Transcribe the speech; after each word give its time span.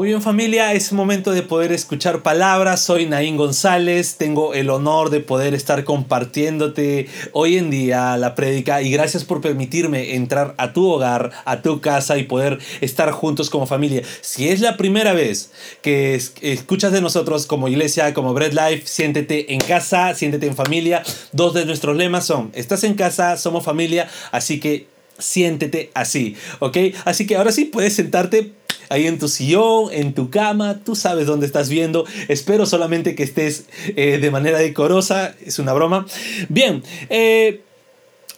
Muy 0.00 0.08
bien 0.08 0.22
familia, 0.22 0.72
es 0.72 0.94
momento 0.94 1.30
de 1.30 1.42
poder 1.42 1.72
escuchar 1.72 2.22
palabras. 2.22 2.80
Soy 2.82 3.04
Naín 3.04 3.36
González, 3.36 4.16
tengo 4.16 4.54
el 4.54 4.70
honor 4.70 5.10
de 5.10 5.20
poder 5.20 5.52
estar 5.52 5.84
compartiéndote 5.84 7.06
hoy 7.32 7.58
en 7.58 7.68
día 7.68 8.16
la 8.16 8.34
prédica 8.34 8.80
y 8.80 8.90
gracias 8.90 9.24
por 9.24 9.42
permitirme 9.42 10.14
entrar 10.14 10.54
a 10.56 10.72
tu 10.72 10.88
hogar, 10.88 11.32
a 11.44 11.60
tu 11.60 11.82
casa 11.82 12.16
y 12.16 12.22
poder 12.22 12.60
estar 12.80 13.10
juntos 13.10 13.50
como 13.50 13.66
familia. 13.66 14.00
Si 14.22 14.48
es 14.48 14.62
la 14.62 14.78
primera 14.78 15.12
vez 15.12 15.50
que 15.82 16.14
escuchas 16.14 16.92
de 16.92 17.02
nosotros 17.02 17.44
como 17.44 17.68
iglesia, 17.68 18.14
como 18.14 18.32
Bread 18.32 18.54
Life, 18.54 18.86
siéntete 18.86 19.52
en 19.52 19.60
casa, 19.60 20.14
siéntete 20.14 20.46
en 20.46 20.56
familia. 20.56 21.02
Dos 21.32 21.52
de 21.52 21.66
nuestros 21.66 21.94
lemas 21.94 22.24
son, 22.24 22.52
estás 22.54 22.84
en 22.84 22.94
casa, 22.94 23.36
somos 23.36 23.64
familia, 23.64 24.08
así 24.32 24.60
que 24.60 24.86
siéntete 25.18 25.90
así, 25.92 26.36
¿ok? 26.58 26.78
Así 27.04 27.26
que 27.26 27.36
ahora 27.36 27.52
sí 27.52 27.66
puedes 27.66 27.94
sentarte 27.94 28.52
ahí 28.90 29.06
en 29.06 29.18
tu 29.18 29.28
sillón, 29.28 29.88
en 29.92 30.12
tu 30.12 30.28
cama, 30.28 30.80
tú 30.84 30.94
sabes 30.94 31.26
dónde 31.26 31.46
estás 31.46 31.70
viendo. 31.70 32.04
Espero 32.28 32.66
solamente 32.66 33.14
que 33.14 33.22
estés 33.22 33.64
eh, 33.96 34.18
de 34.18 34.30
manera 34.30 34.58
decorosa, 34.58 35.34
es 35.46 35.58
una 35.58 35.72
broma. 35.72 36.06
Bien, 36.48 36.82
eh, 37.08 37.62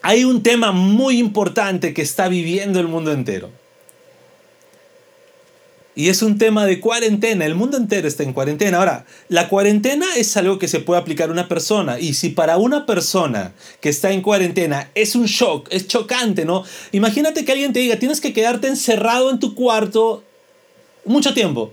hay 0.02 0.24
un 0.24 0.42
tema 0.42 0.70
muy 0.70 1.18
importante 1.18 1.92
que 1.94 2.02
está 2.02 2.28
viviendo 2.28 2.78
el 2.78 2.86
mundo 2.86 3.12
entero. 3.12 3.50
Y 5.94 6.08
es 6.08 6.22
un 6.22 6.38
tema 6.38 6.64
de 6.64 6.80
cuarentena, 6.80 7.44
el 7.44 7.54
mundo 7.54 7.76
entero 7.76 8.08
está 8.08 8.22
en 8.22 8.32
cuarentena. 8.32 8.78
Ahora, 8.78 9.04
la 9.28 9.48
cuarentena 9.48 10.06
es 10.16 10.36
algo 10.38 10.58
que 10.58 10.68
se 10.68 10.80
puede 10.80 11.00
aplicar 11.00 11.28
a 11.28 11.32
una 11.32 11.48
persona. 11.48 11.98
Y 11.98 12.14
si 12.14 12.30
para 12.30 12.56
una 12.56 12.86
persona 12.86 13.52
que 13.80 13.90
está 13.90 14.10
en 14.10 14.22
cuarentena 14.22 14.90
es 14.94 15.14
un 15.14 15.26
shock, 15.26 15.68
es 15.70 15.88
chocante, 15.88 16.46
¿no? 16.46 16.64
Imagínate 16.92 17.44
que 17.44 17.52
alguien 17.52 17.74
te 17.74 17.80
diga, 17.80 17.98
tienes 17.98 18.22
que 18.22 18.32
quedarte 18.32 18.68
encerrado 18.68 19.30
en 19.30 19.38
tu 19.38 19.54
cuarto 19.54 20.24
mucho 21.04 21.34
tiempo. 21.34 21.72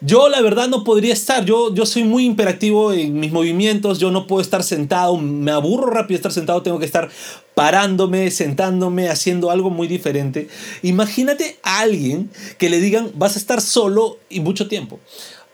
Yo 0.00 0.28
la 0.28 0.40
verdad 0.40 0.68
no 0.68 0.84
podría 0.84 1.12
estar, 1.12 1.44
yo, 1.44 1.74
yo 1.74 1.84
soy 1.84 2.04
muy 2.04 2.24
imperactivo 2.24 2.92
en 2.92 3.18
mis 3.18 3.32
movimientos, 3.32 3.98
yo 3.98 4.12
no 4.12 4.28
puedo 4.28 4.40
estar 4.40 4.62
sentado, 4.62 5.16
me 5.16 5.50
aburro 5.50 5.90
rápido 5.90 6.16
estar 6.16 6.30
sentado, 6.30 6.62
tengo 6.62 6.78
que 6.78 6.84
estar 6.84 7.08
parándome, 7.56 8.30
sentándome, 8.30 9.08
haciendo 9.08 9.50
algo 9.50 9.70
muy 9.70 9.88
diferente. 9.88 10.46
Imagínate 10.82 11.58
a 11.64 11.80
alguien 11.80 12.30
que 12.58 12.70
le 12.70 12.80
digan 12.80 13.10
vas 13.14 13.34
a 13.34 13.40
estar 13.40 13.60
solo 13.60 14.18
y 14.28 14.38
mucho 14.38 14.68
tiempo. 14.68 15.00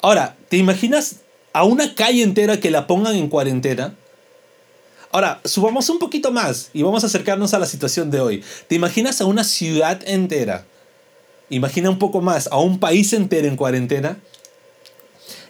Ahora, 0.02 0.36
¿te 0.50 0.58
imaginas 0.58 1.20
a 1.55 1.64
una 1.64 1.95
calle 1.95 2.22
entera 2.22 2.61
que 2.61 2.70
la 2.70 2.86
pongan 2.86 3.14
en 3.14 3.28
cuarentena? 3.28 3.95
Ahora, 5.11 5.41
subamos 5.47 5.89
un 5.89 5.98
poquito 5.98 6.33
más 6.33 6.69
y 6.75 6.83
vamos 6.83 7.02
a 7.02 7.06
acercarnos 7.06 7.55
a 7.55 7.58
la 7.58 7.67
situación 7.67 8.11
de 8.11 8.20
hoy. 8.20 8.45
¿Te 8.69 8.75
imaginas 8.75 9.22
a 9.22 9.25
una 9.25 9.45
ciudad 9.45 10.02
entera? 10.06 10.67
Imagina 11.50 11.90
un 11.90 11.98
poco 11.98 12.20
más, 12.20 12.48
a 12.50 12.58
un 12.58 12.78
país 12.78 13.12
entero 13.12 13.48
en 13.48 13.56
cuarentena. 13.56 14.18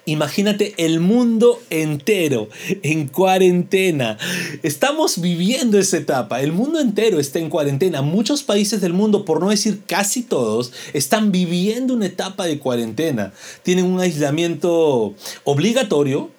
Imagínate 0.07 0.75
el 0.77 1.01
mundo 1.01 1.63
entero 1.71 2.51
en 2.83 3.09
cuarentena. 3.09 4.19
Estamos 4.63 5.19
viviendo 5.19 5.79
esa 5.79 5.97
etapa. 5.97 6.43
El 6.43 6.53
mundo 6.53 6.79
entero 6.79 7.19
está 7.19 7.39
en 7.39 7.49
cuarentena. 7.49 8.03
Muchos 8.03 8.43
países 8.43 8.83
del 8.83 8.93
mundo, 8.93 9.25
por 9.25 9.41
no 9.41 9.49
decir 9.49 9.81
casi 9.87 10.23
todos, 10.23 10.73
están 10.93 11.33
viviendo 11.33 11.95
una 11.95 12.07
etapa 12.07 12.45
de 12.45 12.59
cuarentena. 12.59 13.33
Tienen 13.63 13.87
un 13.87 13.99
aislamiento 13.99 15.15
obligatorio. 15.45 16.31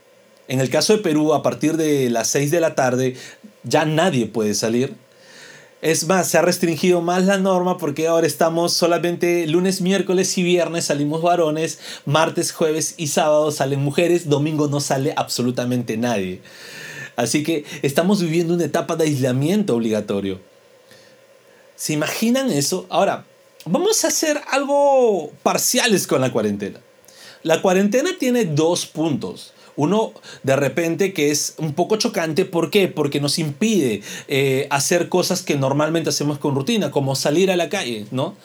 En 0.47 0.59
el 0.59 0.69
caso 0.69 0.93
de 0.93 1.01
Perú, 1.01 1.33
a 1.33 1.41
partir 1.41 1.75
de 1.75 2.11
las 2.11 2.27
6 2.27 2.51
de 2.51 2.59
la 2.59 2.75
tarde, 2.75 3.15
ya 3.63 3.85
nadie 3.85 4.27
puede 4.27 4.53
salir. 4.53 4.93
Es 5.85 6.07
más, 6.07 6.27
se 6.27 6.39
ha 6.39 6.41
restringido 6.41 6.99
más 7.01 7.25
la 7.25 7.37
norma 7.37 7.77
porque 7.77 8.07
ahora 8.07 8.25
estamos 8.25 8.73
solamente 8.73 9.45
lunes, 9.45 9.81
miércoles 9.81 10.35
y 10.39 10.41
viernes 10.41 10.85
salimos 10.85 11.21
varones, 11.21 11.77
martes, 12.07 12.51
jueves 12.51 12.95
y 12.97 13.05
sábado 13.05 13.51
salen 13.51 13.83
mujeres, 13.83 14.27
domingo 14.27 14.67
no 14.67 14.79
sale 14.79 15.13
absolutamente 15.15 15.95
nadie. 15.95 16.41
Así 17.15 17.43
que 17.43 17.65
estamos 17.83 18.19
viviendo 18.19 18.55
una 18.55 18.65
etapa 18.65 18.95
de 18.95 19.03
aislamiento 19.03 19.75
obligatorio. 19.75 20.39
¿Se 21.75 21.93
imaginan 21.93 22.49
eso? 22.49 22.87
Ahora, 22.89 23.23
vamos 23.65 24.03
a 24.05 24.07
hacer 24.07 24.41
algo 24.49 25.33
parciales 25.43 26.07
con 26.07 26.19
la 26.19 26.31
cuarentena. 26.31 26.79
La 27.43 27.61
cuarentena 27.61 28.09
tiene 28.17 28.45
dos 28.45 28.87
puntos 28.87 29.53
uno 29.75 30.13
de 30.43 30.55
repente 30.55 31.13
que 31.13 31.31
es 31.31 31.55
un 31.57 31.73
poco 31.73 31.97
chocante. 31.97 32.45
¿Por 32.45 32.69
qué? 32.69 32.87
Porque 32.87 33.19
nos 33.19 33.39
impide 33.39 34.01
eh, 34.27 34.67
hacer 34.69 35.09
cosas 35.09 35.41
que 35.41 35.55
normalmente 35.55 36.09
hacemos 36.09 36.37
con 36.37 36.55
rutina, 36.55 36.91
como 36.91 37.15
salir 37.15 37.51
a 37.51 37.55
la 37.55 37.69
calle, 37.69 38.05
¿no? 38.11 38.35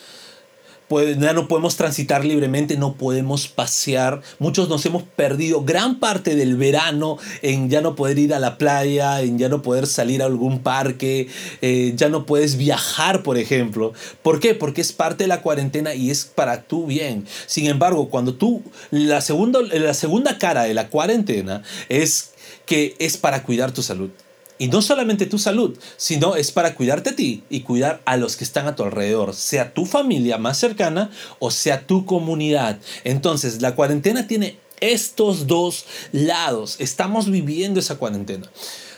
Ya 0.91 1.33
no 1.33 1.47
podemos 1.47 1.77
transitar 1.77 2.25
libremente, 2.25 2.77
no 2.77 2.95
podemos 2.95 3.49
pasear. 3.49 4.23
Muchos 4.39 4.69
nos 4.69 4.85
hemos 4.87 5.05
perdido 5.05 5.63
gran 5.63 6.01
parte 6.01 6.35
del 6.35 6.57
verano 6.57 7.19
en 7.43 7.71
ya 7.71 7.81
no 7.81 7.95
poder 7.95 8.19
ir 8.19 8.35
a 8.35 8.39
la 8.39 8.59
playa, 8.59 9.21
en 9.21 9.39
ya 9.39 9.49
no 9.49 9.63
poder 9.63 9.87
salir 9.87 10.23
a 10.23 10.27
algún 10.27 10.61
parque, 10.61 11.29
eh, 11.63 11.93
ya 11.95 12.09
no 12.09 12.27
puedes 12.27 12.57
viajar, 12.57 13.23
por 13.23 13.39
ejemplo. 13.39 13.93
¿Por 14.23 14.41
qué? 14.41 14.55
Porque 14.55 14.81
es 14.81 14.93
parte 14.93 15.25
de 15.25 15.29
la 15.29 15.43
cuarentena 15.43 15.95
y 15.95 16.11
es 16.11 16.25
para 16.25 16.63
tu 16.63 16.87
bien. 16.87 17.27
Sin 17.47 17.67
embargo, 17.67 18.09
cuando 18.09 18.35
tú, 18.35 18.63
la 18.91 19.21
segunda, 19.21 19.61
la 19.63 19.95
segunda 19.95 20.39
cara 20.39 20.65
de 20.65 20.75
la 20.75 20.89
cuarentena 20.89 21.63
es 21.89 22.33
que 22.67 22.97
es 22.99 23.17
para 23.17 23.43
cuidar 23.43 23.73
tu 23.73 23.83
salud. 23.83 24.11
Y 24.61 24.69
no 24.69 24.83
solamente 24.83 25.25
tu 25.25 25.39
salud, 25.39 25.79
sino 25.97 26.37
es 26.37 26.53
para 26.53 26.75
cuidarte 26.75 27.11
a 27.11 27.17
ti 27.17 27.45
y 27.49 27.63
cuidar 27.63 28.03
a 28.05 28.19
los 28.19 28.37
que 28.37 28.45
están 28.45 28.67
a 28.67 28.77
tu 28.77 28.83
alrededor, 28.83 29.35
sea 29.35 29.73
tu 29.73 29.87
familia 29.87 30.37
más 30.37 30.59
cercana 30.59 31.11
o 31.39 31.51
sea 31.51 31.87
tu 31.87 32.05
comunidad. 32.05 32.79
Entonces, 33.05 33.63
la 33.63 33.75
cuarentena 33.75 34.27
tiene 34.27 34.59
estos 34.81 35.47
dos 35.47 35.87
lados. 36.13 36.77
Estamos 36.79 37.31
viviendo 37.31 37.81
esa 37.81 37.97
cuarentena. 37.97 38.51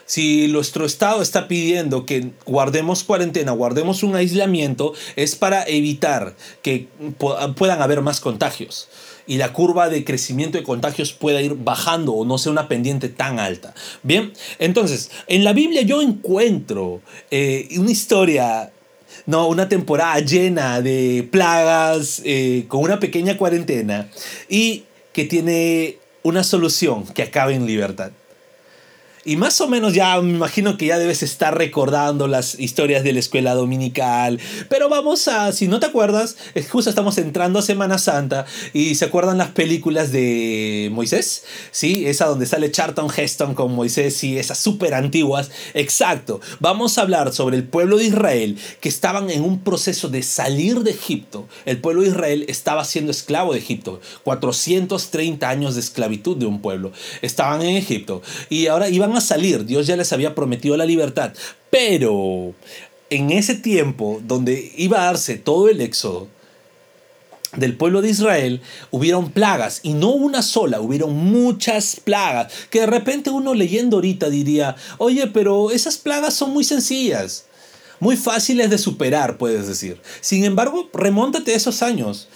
Si 0.04 0.48
nuestro 0.48 0.84
Estado 0.84 1.22
está 1.22 1.46
pidiendo 1.46 2.06
que 2.06 2.32
guardemos 2.44 3.04
cuarentena, 3.04 3.52
guardemos 3.52 4.02
un 4.02 4.16
aislamiento, 4.16 4.94
es 5.14 5.36
para 5.36 5.62
evitar 5.62 6.34
que 6.62 6.88
puedan 7.54 7.82
haber 7.82 8.02
más 8.02 8.18
contagios 8.18 8.88
y 9.26 9.36
la 9.36 9.52
curva 9.52 9.88
de 9.88 10.04
crecimiento 10.04 10.58
de 10.58 10.64
contagios 10.64 11.12
pueda 11.12 11.40
ir 11.40 11.54
bajando 11.54 12.12
o 12.12 12.24
no 12.24 12.38
sea 12.38 12.52
una 12.52 12.68
pendiente 12.68 13.08
tan 13.08 13.38
alta. 13.38 13.74
Bien, 14.02 14.32
entonces, 14.58 15.10
en 15.26 15.44
la 15.44 15.52
Biblia 15.52 15.82
yo 15.82 16.02
encuentro 16.02 17.00
eh, 17.30 17.68
una 17.78 17.90
historia 17.90 18.72
no, 19.26 19.46
una 19.46 19.68
temporada 19.68 20.18
llena 20.20 20.80
de 20.80 21.28
plagas, 21.30 22.22
eh, 22.24 22.64
con 22.68 22.80
una 22.80 22.98
pequeña 22.98 23.36
cuarentena 23.36 24.08
y 24.48 24.84
que 25.12 25.24
tiene 25.24 25.98
una 26.22 26.42
solución 26.42 27.04
que 27.04 27.22
acaba 27.22 27.52
en 27.52 27.66
libertad. 27.66 28.12
Y 29.24 29.36
más 29.36 29.60
o 29.60 29.68
menos 29.68 29.94
ya 29.94 30.20
me 30.20 30.32
imagino 30.32 30.76
que 30.76 30.86
ya 30.86 30.98
debes 30.98 31.22
estar 31.22 31.56
recordando 31.56 32.26
las 32.26 32.58
historias 32.58 33.04
de 33.04 33.12
la 33.12 33.20
escuela 33.20 33.54
dominical. 33.54 34.40
Pero 34.68 34.88
vamos 34.88 35.28
a, 35.28 35.52
si 35.52 35.68
no 35.68 35.78
te 35.78 35.86
acuerdas, 35.86 36.36
justo 36.68 36.90
estamos 36.90 37.18
entrando 37.18 37.60
a 37.60 37.62
Semana 37.62 37.98
Santa 37.98 38.46
y 38.72 38.96
se 38.96 39.04
acuerdan 39.04 39.38
las 39.38 39.50
películas 39.50 40.10
de 40.10 40.90
Moisés, 40.92 41.44
¿sí? 41.70 42.04
Esa 42.06 42.26
donde 42.26 42.46
sale 42.46 42.72
Charlton 42.72 43.08
Heston 43.16 43.54
con 43.54 43.72
Moisés 43.72 44.24
y 44.24 44.38
esas 44.38 44.58
súper 44.58 44.92
antiguas. 44.94 45.52
Exacto. 45.74 46.40
Vamos 46.58 46.98
a 46.98 47.02
hablar 47.02 47.32
sobre 47.32 47.56
el 47.56 47.64
pueblo 47.64 47.98
de 47.98 48.06
Israel 48.06 48.58
que 48.80 48.88
estaban 48.88 49.30
en 49.30 49.44
un 49.44 49.60
proceso 49.60 50.08
de 50.08 50.24
salir 50.24 50.80
de 50.80 50.90
Egipto. 50.90 51.46
El 51.64 51.78
pueblo 51.78 52.02
de 52.02 52.08
Israel 52.08 52.44
estaba 52.48 52.84
siendo 52.84 53.12
esclavo 53.12 53.52
de 53.52 53.60
Egipto. 53.60 54.00
430 54.24 55.48
años 55.48 55.74
de 55.74 55.80
esclavitud 55.80 56.36
de 56.36 56.46
un 56.46 56.60
pueblo. 56.60 56.90
Estaban 57.20 57.62
en 57.62 57.76
Egipto 57.76 58.20
y 58.50 58.66
ahora 58.66 58.88
iban 58.88 59.11
a 59.16 59.20
salir, 59.20 59.64
Dios 59.64 59.86
ya 59.86 59.96
les 59.96 60.12
había 60.12 60.34
prometido 60.34 60.76
la 60.76 60.86
libertad, 60.86 61.32
pero 61.70 62.54
en 63.10 63.30
ese 63.30 63.54
tiempo 63.54 64.20
donde 64.24 64.72
iba 64.76 65.02
a 65.02 65.06
darse 65.06 65.36
todo 65.36 65.68
el 65.68 65.80
éxodo, 65.80 66.28
del 67.56 67.76
pueblo 67.76 68.00
de 68.00 68.10
Israel 68.10 68.62
hubieron 68.90 69.30
plagas 69.30 69.80
y 69.82 69.92
no 69.92 70.10
una 70.10 70.42
sola, 70.42 70.80
hubieron 70.80 71.14
muchas 71.14 72.00
plagas 72.02 72.52
que 72.70 72.80
de 72.80 72.86
repente 72.86 73.30
uno 73.30 73.54
leyendo 73.54 73.98
ahorita 73.98 74.30
diría, 74.30 74.76
oye, 74.98 75.26
pero 75.26 75.70
esas 75.70 75.98
plagas 75.98 76.34
son 76.34 76.52
muy 76.52 76.64
sencillas, 76.64 77.44
muy 78.00 78.16
fáciles 78.16 78.70
de 78.70 78.78
superar, 78.78 79.36
puedes 79.36 79.68
decir. 79.68 80.00
Sin 80.20 80.44
embargo, 80.44 80.88
remóntate 80.92 81.52
a 81.52 81.56
esos 81.56 81.82
años. 81.82 82.28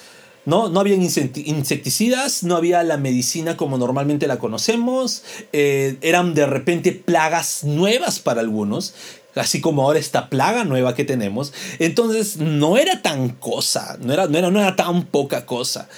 ¿No? 0.47 0.69
No 0.71 0.81
había 0.81 0.95
insecticidas, 0.95 2.43
no 2.43 2.57
había 2.57 2.83
la 2.83 2.97
medicina 2.97 3.57
como 3.57 3.77
normalmente 3.77 4.27
la 4.27 4.39
conocemos, 4.39 5.23
eh, 5.53 5.97
eran 6.01 6.35
de 6.35 6.47
repente 6.47 6.93
plagas 6.93 7.65
nuevas 7.65 8.21
para 8.21 8.41
algunos. 8.41 8.95
Así 9.37 9.61
como 9.61 9.83
ahora 9.83 9.99
esta 9.99 10.29
plaga 10.29 10.65
nueva 10.65 10.95
que 10.95 11.05
tenemos. 11.05 11.53
Entonces 11.79 12.39
no 12.39 12.77
era 12.77 13.03
tan 13.03 13.31
cosa, 13.31 13.97
no 14.01 14.13
era, 14.13 14.27
no 14.27 14.39
era, 14.39 14.51
no 14.51 14.61
era 14.61 14.77
tan 14.77 15.05
poca 15.05 15.47
cosa. 15.47 15.89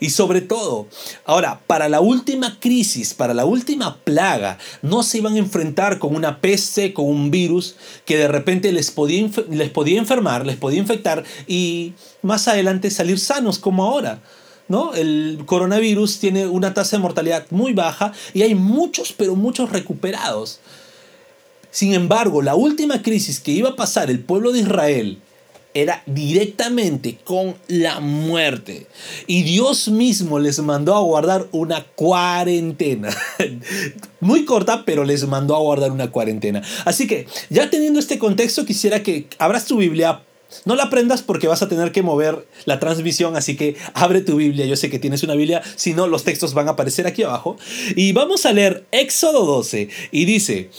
Y 0.00 0.10
sobre 0.10 0.40
todo, 0.40 0.88
ahora, 1.24 1.60
para 1.66 1.88
la 1.88 2.00
última 2.00 2.58
crisis, 2.58 3.14
para 3.14 3.34
la 3.34 3.44
última 3.44 3.98
plaga, 3.98 4.58
no 4.82 5.02
se 5.02 5.18
iban 5.18 5.34
a 5.34 5.38
enfrentar 5.38 5.98
con 5.98 6.14
una 6.14 6.40
peste, 6.40 6.92
con 6.92 7.06
un 7.06 7.30
virus 7.30 7.76
que 8.06 8.16
de 8.16 8.28
repente 8.28 8.72
les 8.72 8.90
podía, 8.90 9.28
les 9.50 9.70
podía 9.70 9.98
enfermar, 9.98 10.46
les 10.46 10.56
podía 10.56 10.80
infectar 10.80 11.24
y 11.46 11.92
más 12.22 12.48
adelante 12.48 12.90
salir 12.90 13.18
sanos 13.18 13.58
como 13.58 13.84
ahora. 13.84 14.20
¿No? 14.68 14.94
El 14.94 15.42
coronavirus 15.46 16.20
tiene 16.20 16.46
una 16.46 16.72
tasa 16.74 16.96
de 16.96 17.02
mortalidad 17.02 17.44
muy 17.50 17.72
baja 17.72 18.12
y 18.32 18.42
hay 18.42 18.54
muchos, 18.54 19.12
pero 19.12 19.34
muchos 19.34 19.70
recuperados. 19.70 20.60
Sin 21.70 21.94
embargo, 21.94 22.42
la 22.42 22.54
última 22.54 23.02
crisis 23.02 23.40
que 23.40 23.52
iba 23.52 23.70
a 23.70 23.76
pasar 23.76 24.10
el 24.10 24.20
pueblo 24.20 24.52
de 24.52 24.60
Israel 24.60 25.18
era 25.74 26.02
directamente 26.06 27.18
con 27.22 27.54
la 27.68 28.00
muerte. 28.00 28.86
Y 29.26 29.42
Dios 29.42 29.88
mismo 29.88 30.38
les 30.38 30.58
mandó 30.60 30.94
a 30.94 31.00
guardar 31.00 31.46
una 31.52 31.84
cuarentena. 31.84 33.10
Muy 34.20 34.44
corta, 34.44 34.84
pero 34.84 35.04
les 35.04 35.26
mandó 35.26 35.54
a 35.54 35.60
guardar 35.60 35.92
una 35.92 36.10
cuarentena. 36.10 36.62
Así 36.84 37.06
que, 37.06 37.26
ya 37.50 37.70
teniendo 37.70 38.00
este 38.00 38.18
contexto, 38.18 38.64
quisiera 38.64 39.02
que 39.02 39.26
abras 39.38 39.66
tu 39.66 39.76
Biblia. 39.76 40.22
No 40.64 40.74
la 40.74 40.84
aprendas 40.84 41.22
porque 41.22 41.46
vas 41.46 41.62
a 41.62 41.68
tener 41.68 41.92
que 41.92 42.02
mover 42.02 42.44
la 42.64 42.80
transmisión, 42.80 43.36
así 43.36 43.56
que 43.56 43.76
abre 43.94 44.20
tu 44.20 44.34
Biblia. 44.34 44.66
Yo 44.66 44.74
sé 44.74 44.90
que 44.90 44.98
tienes 44.98 45.22
una 45.22 45.34
Biblia, 45.34 45.62
si 45.76 45.94
no, 45.94 46.08
los 46.08 46.24
textos 46.24 46.54
van 46.54 46.66
a 46.66 46.72
aparecer 46.72 47.06
aquí 47.06 47.22
abajo. 47.22 47.56
Y 47.94 48.10
vamos 48.10 48.44
a 48.46 48.52
leer 48.52 48.84
Éxodo 48.90 49.46
12. 49.46 49.88
Y 50.10 50.24
dice, 50.24 50.70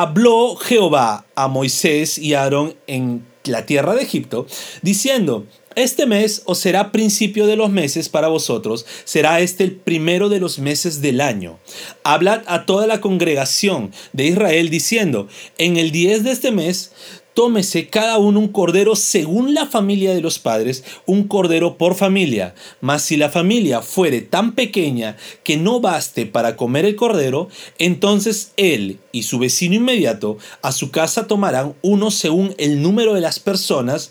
habló 0.00 0.56
Jehová 0.56 1.26
a 1.34 1.48
Moisés 1.48 2.16
y 2.16 2.32
Aarón 2.32 2.74
en 2.86 3.26
la 3.44 3.66
tierra 3.66 3.94
de 3.94 4.02
Egipto, 4.02 4.46
diciendo, 4.80 5.46
este 5.74 6.06
mes 6.06 6.42
os 6.46 6.58
será 6.58 6.92
principio 6.92 7.46
de 7.46 7.56
los 7.56 7.68
meses 7.68 8.08
para 8.08 8.28
vosotros, 8.28 8.86
será 9.04 9.40
este 9.40 9.64
el 9.64 9.72
primero 9.72 10.30
de 10.30 10.40
los 10.40 10.58
meses 10.58 11.02
del 11.02 11.20
año. 11.20 11.58
Hablad 12.04 12.40
a 12.46 12.64
toda 12.64 12.86
la 12.86 13.02
congregación 13.02 13.92
de 14.14 14.28
Israel 14.28 14.70
diciendo, 14.70 15.28
en 15.58 15.76
el 15.76 15.90
10 15.90 16.24
de 16.24 16.30
este 16.30 16.52
mes 16.52 16.92
tómese 17.34 17.88
cada 17.88 18.18
uno 18.18 18.40
un 18.40 18.48
cordero 18.48 18.96
según 18.96 19.54
la 19.54 19.66
familia 19.66 20.14
de 20.14 20.20
los 20.20 20.38
padres, 20.38 20.84
un 21.06 21.24
cordero 21.28 21.76
por 21.78 21.94
familia. 21.94 22.54
Mas 22.80 23.02
si 23.02 23.16
la 23.16 23.30
familia 23.30 23.82
fuere 23.82 24.20
tan 24.20 24.52
pequeña 24.52 25.16
que 25.44 25.56
no 25.56 25.80
baste 25.80 26.26
para 26.26 26.56
comer 26.56 26.84
el 26.84 26.96
cordero, 26.96 27.48
entonces 27.78 28.52
él 28.56 28.98
y 29.12 29.24
su 29.24 29.38
vecino 29.38 29.74
inmediato 29.74 30.38
a 30.62 30.72
su 30.72 30.90
casa 30.90 31.26
tomarán 31.26 31.74
uno 31.82 32.10
según 32.10 32.54
el 32.58 32.82
número 32.82 33.14
de 33.14 33.20
las 33.20 33.38
personas, 33.38 34.10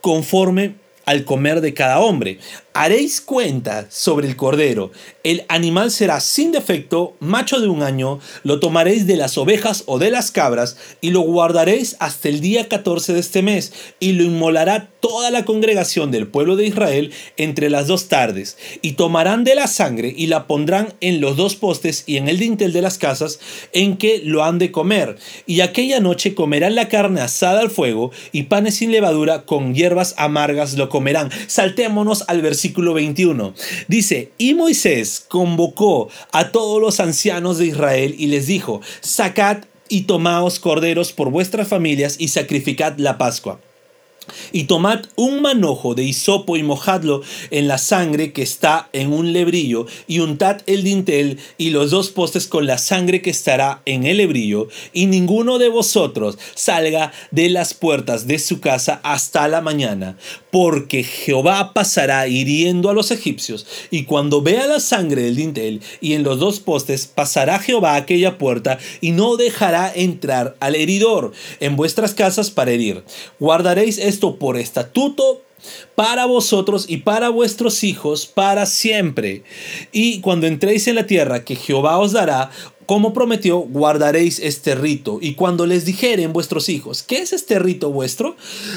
conforme 0.00 0.74
al 1.04 1.24
comer 1.24 1.60
de 1.60 1.74
cada 1.74 2.00
hombre. 2.00 2.38
Haréis 2.74 3.20
cuenta 3.20 3.86
sobre 3.90 4.26
el 4.26 4.36
cordero. 4.36 4.92
El 5.24 5.44
animal 5.48 5.90
será 5.90 6.20
sin 6.20 6.52
defecto, 6.52 7.14
macho 7.20 7.60
de 7.60 7.68
un 7.68 7.82
año, 7.82 8.18
lo 8.44 8.60
tomaréis 8.60 9.06
de 9.06 9.16
las 9.16 9.36
ovejas 9.36 9.84
o 9.86 9.98
de 9.98 10.10
las 10.10 10.30
cabras 10.30 10.78
y 11.02 11.10
lo 11.10 11.20
guardaréis 11.20 11.96
hasta 11.98 12.30
el 12.30 12.40
día 12.40 12.68
14 12.68 13.12
de 13.12 13.20
este 13.20 13.42
mes 13.42 13.74
y 14.00 14.12
lo 14.12 14.24
inmolará 14.24 14.88
toda 15.00 15.30
la 15.30 15.44
congregación 15.44 16.10
del 16.10 16.28
pueblo 16.28 16.56
de 16.56 16.66
Israel 16.66 17.12
entre 17.36 17.68
las 17.68 17.88
dos 17.88 18.08
tardes 18.08 18.56
y 18.80 18.92
tomarán 18.92 19.44
de 19.44 19.54
la 19.54 19.66
sangre 19.66 20.14
y 20.16 20.28
la 20.28 20.46
pondrán 20.46 20.94
en 21.00 21.20
los 21.20 21.36
dos 21.36 21.56
postes 21.56 22.04
y 22.06 22.16
en 22.16 22.28
el 22.28 22.38
dintel 22.38 22.72
de 22.72 22.82
las 22.82 22.98
casas 22.98 23.38
en 23.72 23.96
que 23.96 24.22
lo 24.24 24.44
han 24.44 24.58
de 24.58 24.70
comer 24.70 25.16
y 25.44 25.60
aquella 25.60 26.00
noche 26.00 26.34
comerán 26.34 26.74
la 26.74 26.88
carne 26.88 27.20
asada 27.20 27.60
al 27.60 27.70
fuego 27.70 28.12
y 28.30 28.44
panes 28.44 28.76
sin 28.76 28.92
levadura 28.92 29.42
con 29.42 29.74
hierbas 29.74 30.14
amargas 30.16 30.74
lo 30.74 30.88
comerán. 30.88 31.30
Saltémonos 31.48 32.24
al 32.28 32.40
versículo 32.40 32.61
versículo 32.62 32.94
21. 32.94 33.54
Dice, 33.88 34.30
y 34.38 34.54
Moisés 34.54 35.24
convocó 35.28 36.08
a 36.30 36.52
todos 36.52 36.80
los 36.80 37.00
ancianos 37.00 37.58
de 37.58 37.66
Israel 37.66 38.14
y 38.16 38.28
les 38.28 38.46
dijo, 38.46 38.80
sacad 39.00 39.64
y 39.88 40.02
tomaos 40.02 40.60
corderos 40.60 41.12
por 41.12 41.30
vuestras 41.30 41.66
familias 41.66 42.14
y 42.20 42.28
sacrificad 42.28 42.94
la 42.98 43.18
Pascua. 43.18 43.60
Y 44.52 44.64
tomad 44.64 45.06
un 45.16 45.42
manojo 45.42 45.94
de 45.94 46.04
hisopo 46.04 46.56
y 46.56 46.62
mojadlo 46.62 47.22
en 47.50 47.68
la 47.68 47.78
sangre 47.78 48.32
que 48.32 48.42
está 48.42 48.88
en 48.92 49.12
un 49.12 49.32
lebrillo, 49.32 49.86
y 50.06 50.20
untad 50.20 50.62
el 50.66 50.82
dintel 50.84 51.38
y 51.58 51.70
los 51.70 51.90
dos 51.90 52.10
postes 52.10 52.46
con 52.46 52.66
la 52.66 52.78
sangre 52.78 53.22
que 53.22 53.30
estará 53.30 53.82
en 53.84 54.04
el 54.04 54.18
lebrillo, 54.18 54.68
y 54.92 55.06
ninguno 55.06 55.58
de 55.58 55.68
vosotros 55.68 56.38
salga 56.54 57.12
de 57.30 57.48
las 57.48 57.74
puertas 57.74 58.26
de 58.26 58.38
su 58.38 58.60
casa 58.60 59.00
hasta 59.02 59.48
la 59.48 59.60
mañana, 59.60 60.16
porque 60.50 61.02
Jehová 61.02 61.72
pasará 61.72 62.28
hiriendo 62.28 62.90
a 62.90 62.94
los 62.94 63.10
egipcios, 63.10 63.66
y 63.90 64.04
cuando 64.04 64.42
vea 64.42 64.66
la 64.66 64.80
sangre 64.80 65.22
del 65.22 65.36
dintel 65.36 65.80
y 66.00 66.12
en 66.12 66.22
los 66.22 66.38
dos 66.38 66.60
postes, 66.60 67.06
pasará 67.06 67.58
Jehová 67.58 67.96
aquella 67.96 68.38
puerta, 68.38 68.78
y 69.00 69.12
no 69.12 69.36
dejará 69.36 69.92
entrar 69.94 70.56
al 70.60 70.74
heridor 70.74 71.32
en 71.60 71.76
vuestras 71.76 72.14
casas 72.14 72.50
para 72.50 72.70
herir. 72.70 73.04
Guardaréis 73.40 73.98
esto 74.12 74.36
por 74.36 74.58
estatuto 74.58 75.42
para 75.94 76.26
vosotros 76.26 76.86
y 76.88 76.98
para 76.98 77.30
vuestros 77.30 77.82
hijos 77.82 78.26
para 78.26 78.66
siempre. 78.66 79.42
Y 79.90 80.20
cuando 80.20 80.46
entréis 80.46 80.86
en 80.86 80.96
la 80.96 81.06
tierra 81.06 81.44
que 81.44 81.56
Jehová 81.56 81.98
os 81.98 82.12
dará, 82.12 82.50
como 82.86 83.14
prometió, 83.14 83.60
guardaréis 83.60 84.38
este 84.40 84.74
rito. 84.74 85.18
Y 85.22 85.34
cuando 85.34 85.66
les 85.66 85.84
dijeren 85.84 86.32
vuestros 86.32 86.68
hijos, 86.68 87.02
¿qué 87.02 87.18
es 87.18 87.32
este 87.32 87.58
rito 87.58 87.90
vuestro? 87.90 88.36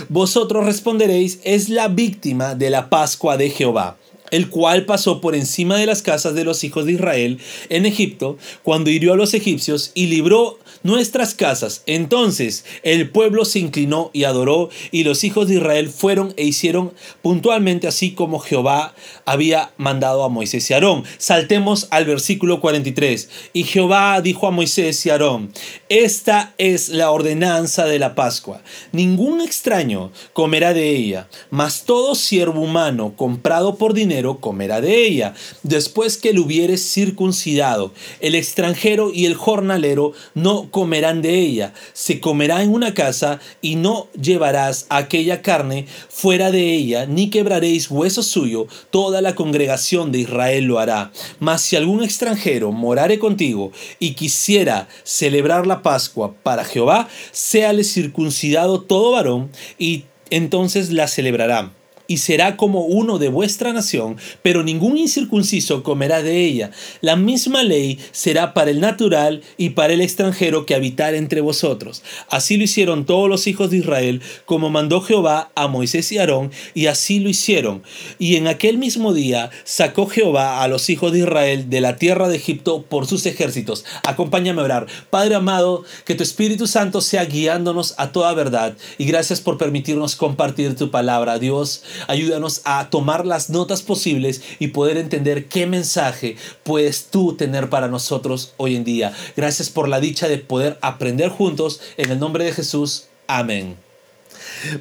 Vosotros 0.10 0.66
responderéis, 0.66 1.40
es 1.44 1.70
la 1.70 1.88
víctima 1.88 2.56
de 2.56 2.70
la 2.70 2.90
Pascua 2.90 3.38
de 3.38 3.50
Jehová 3.50 3.98
el 4.32 4.50
cual 4.50 4.86
pasó 4.86 5.22
por 5.22 5.36
encima 5.36 5.78
de 5.78 5.86
las 5.86 6.02
casas 6.02 6.34
de 6.34 6.44
los 6.44 6.64
hijos 6.64 6.86
de 6.86 6.94
Israel 6.94 7.40
en 7.70 7.86
Egipto, 7.86 8.38
cuando 8.64 8.90
hirió 8.90 9.14
a 9.14 9.16
los 9.16 9.36
egipcios 9.36 9.92
y 9.94 10.08
libró 10.08 10.60
nuestras 10.86 11.34
casas. 11.34 11.82
Entonces 11.88 12.64
el 12.84 13.10
pueblo 13.10 13.44
se 13.44 13.58
inclinó 13.58 14.12
y 14.14 14.24
adoró, 14.24 14.70
y 14.92 15.04
los 15.04 15.24
hijos 15.24 15.48
de 15.48 15.56
Israel 15.56 15.90
fueron 15.90 16.34
e 16.38 16.46
hicieron 16.46 16.94
puntualmente 17.24 17.88
así 17.88 18.12
como 18.12 18.38
Jehová 18.38 18.94
había 19.26 19.74
mandado 19.78 20.24
a 20.24 20.30
Moisés 20.30 20.70
y 20.70 20.76
Aarón. 20.76 21.04
Saltemos 21.18 21.88
al 21.90 22.06
versículo 22.06 22.62
43. 22.62 23.30
Y 23.54 23.64
Jehová 23.64 24.22
dijo 24.22 24.48
a 24.48 24.52
Moisés 24.52 25.04
y 25.08 25.10
Aarón, 25.10 25.52
esta 25.90 26.54
es 26.60 26.90
la 26.90 27.10
ordenanza 27.10 27.86
de 27.86 27.98
la 27.98 28.14
Pascua. 28.14 28.62
Ningún 28.92 29.42
extraño 29.42 30.12
comerá 30.34 30.76
de 30.76 30.92
ella, 30.92 31.28
mas 31.50 31.86
todo 31.86 32.14
siervo 32.14 32.62
humano 32.62 33.14
comprado 33.16 33.76
por 33.76 33.96
dinero 33.96 34.40
comerá 34.40 34.82
de 34.82 35.08
ella, 35.08 35.34
después 35.64 36.18
que 36.18 36.32
lo 36.32 36.44
hubiere 36.44 36.78
circuncidado. 36.78 37.92
El 38.20 38.36
extranjero 38.36 39.12
y 39.12 39.26
el 39.26 39.34
jornalero 39.34 40.14
no 40.36 40.70
comerán 40.76 41.22
de 41.22 41.40
ella, 41.40 41.74
se 41.94 42.20
comerá 42.20 42.62
en 42.62 42.74
una 42.74 42.94
casa 42.94 43.40
y 43.62 43.78
no 43.78 44.10
llevarás 44.22 44.88
aquella 44.90 45.42
carne 45.42 45.86
fuera 46.10 46.52
de 46.52 46.74
ella, 46.74 47.06
ni 47.06 47.30
quebraréis 47.30 47.90
hueso 47.90 48.22
suyo, 48.22 48.68
toda 48.90 49.22
la 49.22 49.36
congregación 49.36 50.12
de 50.12 50.20
Israel 50.20 50.66
lo 50.66 50.80
hará. 50.80 51.14
Mas 51.40 51.62
si 51.62 51.78
algún 51.78 52.04
extranjero 52.04 52.74
morare 52.74 53.20
contigo 53.20 53.72
y 54.00 54.16
quisiera 54.16 54.90
celebrar 55.06 55.66
la 55.66 55.82
Pascua 55.82 56.34
para 56.44 56.66
Jehová, 56.66 57.08
séale 57.32 57.86
circuncidado 57.86 58.82
todo 58.82 59.14
varón 59.14 59.52
y 59.80 60.04
entonces 60.30 60.92
la 60.92 61.08
celebrará 61.08 61.72
y 62.08 62.18
será 62.18 62.58
como 62.58 62.86
uno 62.86 63.18
de 63.18 63.30
vuestra 63.30 63.74
nación, 63.74 64.18
pero 64.42 64.64
ningún 64.64 64.98
incircunciso 64.98 65.84
comerá 65.84 66.22
de 66.22 66.46
ella. 66.46 66.72
La 67.02 67.16
misma 67.16 67.64
ley 67.64 68.00
será 68.12 68.54
para 68.54 68.72
el 68.72 68.80
natural 68.80 69.42
y 69.58 69.72
para 69.72 69.94
el 69.94 70.02
extranjero 70.02 70.66
que 70.66 70.76
habitar 70.76 71.16
entre 71.16 71.42
vosotros. 71.42 72.04
Así 72.30 72.58
lo 72.58 72.64
hicieron 72.64 73.06
todos 73.06 73.30
los 73.30 73.48
hijos 73.48 73.70
de 73.70 73.78
Israel, 73.78 74.22
como 74.46 74.70
mandó 74.70 75.02
Jehová 75.02 75.52
a 75.56 75.68
Moisés 75.68 76.12
y 76.12 76.18
Aarón, 76.18 76.52
y 76.74 76.88
así 76.88 77.20
lo 77.20 77.30
hicieron. 77.30 77.84
Y 78.20 78.36
en 78.36 78.48
aquel 78.48 78.78
mismo 78.78 79.14
día 79.14 79.50
sacó 79.64 80.08
Jehová 80.08 80.64
a 80.64 80.68
los 80.68 80.90
hijos 80.90 81.12
de 81.12 81.20
Israel 81.20 81.70
de 81.70 81.82
la 81.82 81.96
tierra 81.98 82.28
de 82.28 82.38
Egipto 82.38 82.84
por 82.84 83.08
sus 83.08 83.26
ejércitos. 83.26 83.86
Acompáñame 84.04 84.62
a 84.62 84.66
orar. 84.66 84.88
Padre 85.10 85.36
amado, 85.36 85.84
que 86.06 86.16
tu 86.16 86.24
Espíritu 86.24 86.68
Santo 86.68 87.02
sea 87.02 87.26
guiándonos 87.26 87.96
a 87.98 88.12
toda 88.12 88.34
verdad, 88.34 88.76
y 88.98 89.06
gracias 89.06 89.42
por 89.42 89.58
permitirnos 89.58 90.16
compartir 90.16 90.76
tu 90.76 90.92
palabra, 90.92 91.40
Dios. 91.40 91.84
Ayúdanos 92.08 92.62
a 92.66 92.90
tomar 92.90 93.26
las 93.26 93.50
notas 93.50 93.82
posibles 93.82 94.42
y 94.60 94.68
poder 94.68 94.98
entender 94.98 95.46
qué 95.46 95.66
mensaje 95.66 96.36
puedes 96.64 97.06
tú 97.06 97.36
tener 97.36 97.70
para 97.70 97.88
nosotros 97.88 98.54
hoy 98.58 98.76
en 98.76 98.84
día. 98.84 99.14
Gracias 99.36 99.70
por 99.70 99.88
la 99.88 100.00
dicha 100.00 100.28
de 100.28 100.38
poder 100.38 100.78
aprender 100.82 101.30
juntos. 101.30 101.82
En 101.98 102.12
el 102.12 102.20
nombre 102.20 102.46
de 102.46 102.54
Jesús. 102.54 103.06
Amén. 103.28 103.78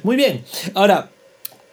Muy 0.03 0.15
bien. 0.15 0.43
Ahora, 0.73 1.09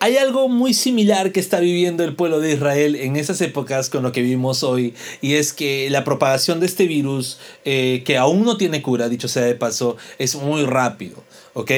hay 0.02 0.16
algo 0.16 0.48
muy 0.48 0.74
similar 0.74 1.30
que 1.30 1.38
está 1.38 1.60
viviendo 1.60 2.02
el 2.02 2.16
pueblo 2.16 2.40
de 2.40 2.54
Israel 2.54 2.96
en 2.96 3.14
esas 3.14 3.40
épocas 3.40 3.88
con 3.88 4.02
lo 4.02 4.10
que 4.10 4.20
vivimos 4.20 4.64
hoy, 4.64 4.94
y 5.20 5.34
es 5.34 5.52
que 5.52 5.88
la 5.90 6.02
propagación 6.02 6.58
de 6.58 6.66
este 6.66 6.88
virus, 6.88 7.38
eh, 7.64 8.02
que 8.04 8.16
aún 8.16 8.44
no 8.44 8.56
tiene 8.56 8.82
cura, 8.82 9.08
dicho 9.08 9.28
sea 9.28 9.44
de 9.44 9.54
paso, 9.54 9.96
es 10.18 10.34
muy 10.34 10.64
rápido, 10.64 11.22
¿ok? 11.54 11.70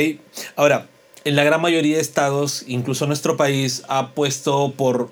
Ahora, 0.56 0.88
en 1.24 1.36
la 1.36 1.44
gran 1.44 1.60
mayoría 1.60 1.96
de 1.96 2.02
estados, 2.02 2.64
incluso 2.66 3.06
nuestro 3.06 3.36
país, 3.36 3.82
ha 3.88 4.12
puesto 4.14 4.72
por 4.76 5.10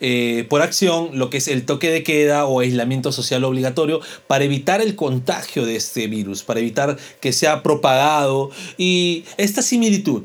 eh, 0.00 0.46
por 0.48 0.62
acción 0.62 1.10
lo 1.18 1.30
que 1.30 1.38
es 1.38 1.48
el 1.48 1.66
toque 1.66 1.90
de 1.90 2.02
queda 2.02 2.46
o 2.46 2.60
aislamiento 2.60 3.12
social 3.12 3.42
obligatorio 3.44 4.00
para 4.26 4.44
evitar 4.44 4.80
el 4.80 4.94
contagio 4.94 5.66
de 5.66 5.76
este 5.76 6.06
virus, 6.06 6.42
para 6.42 6.60
evitar 6.60 6.96
que 7.20 7.32
sea 7.32 7.62
propagado. 7.62 8.50
Y 8.78 9.24
esta 9.36 9.62
similitud 9.62 10.22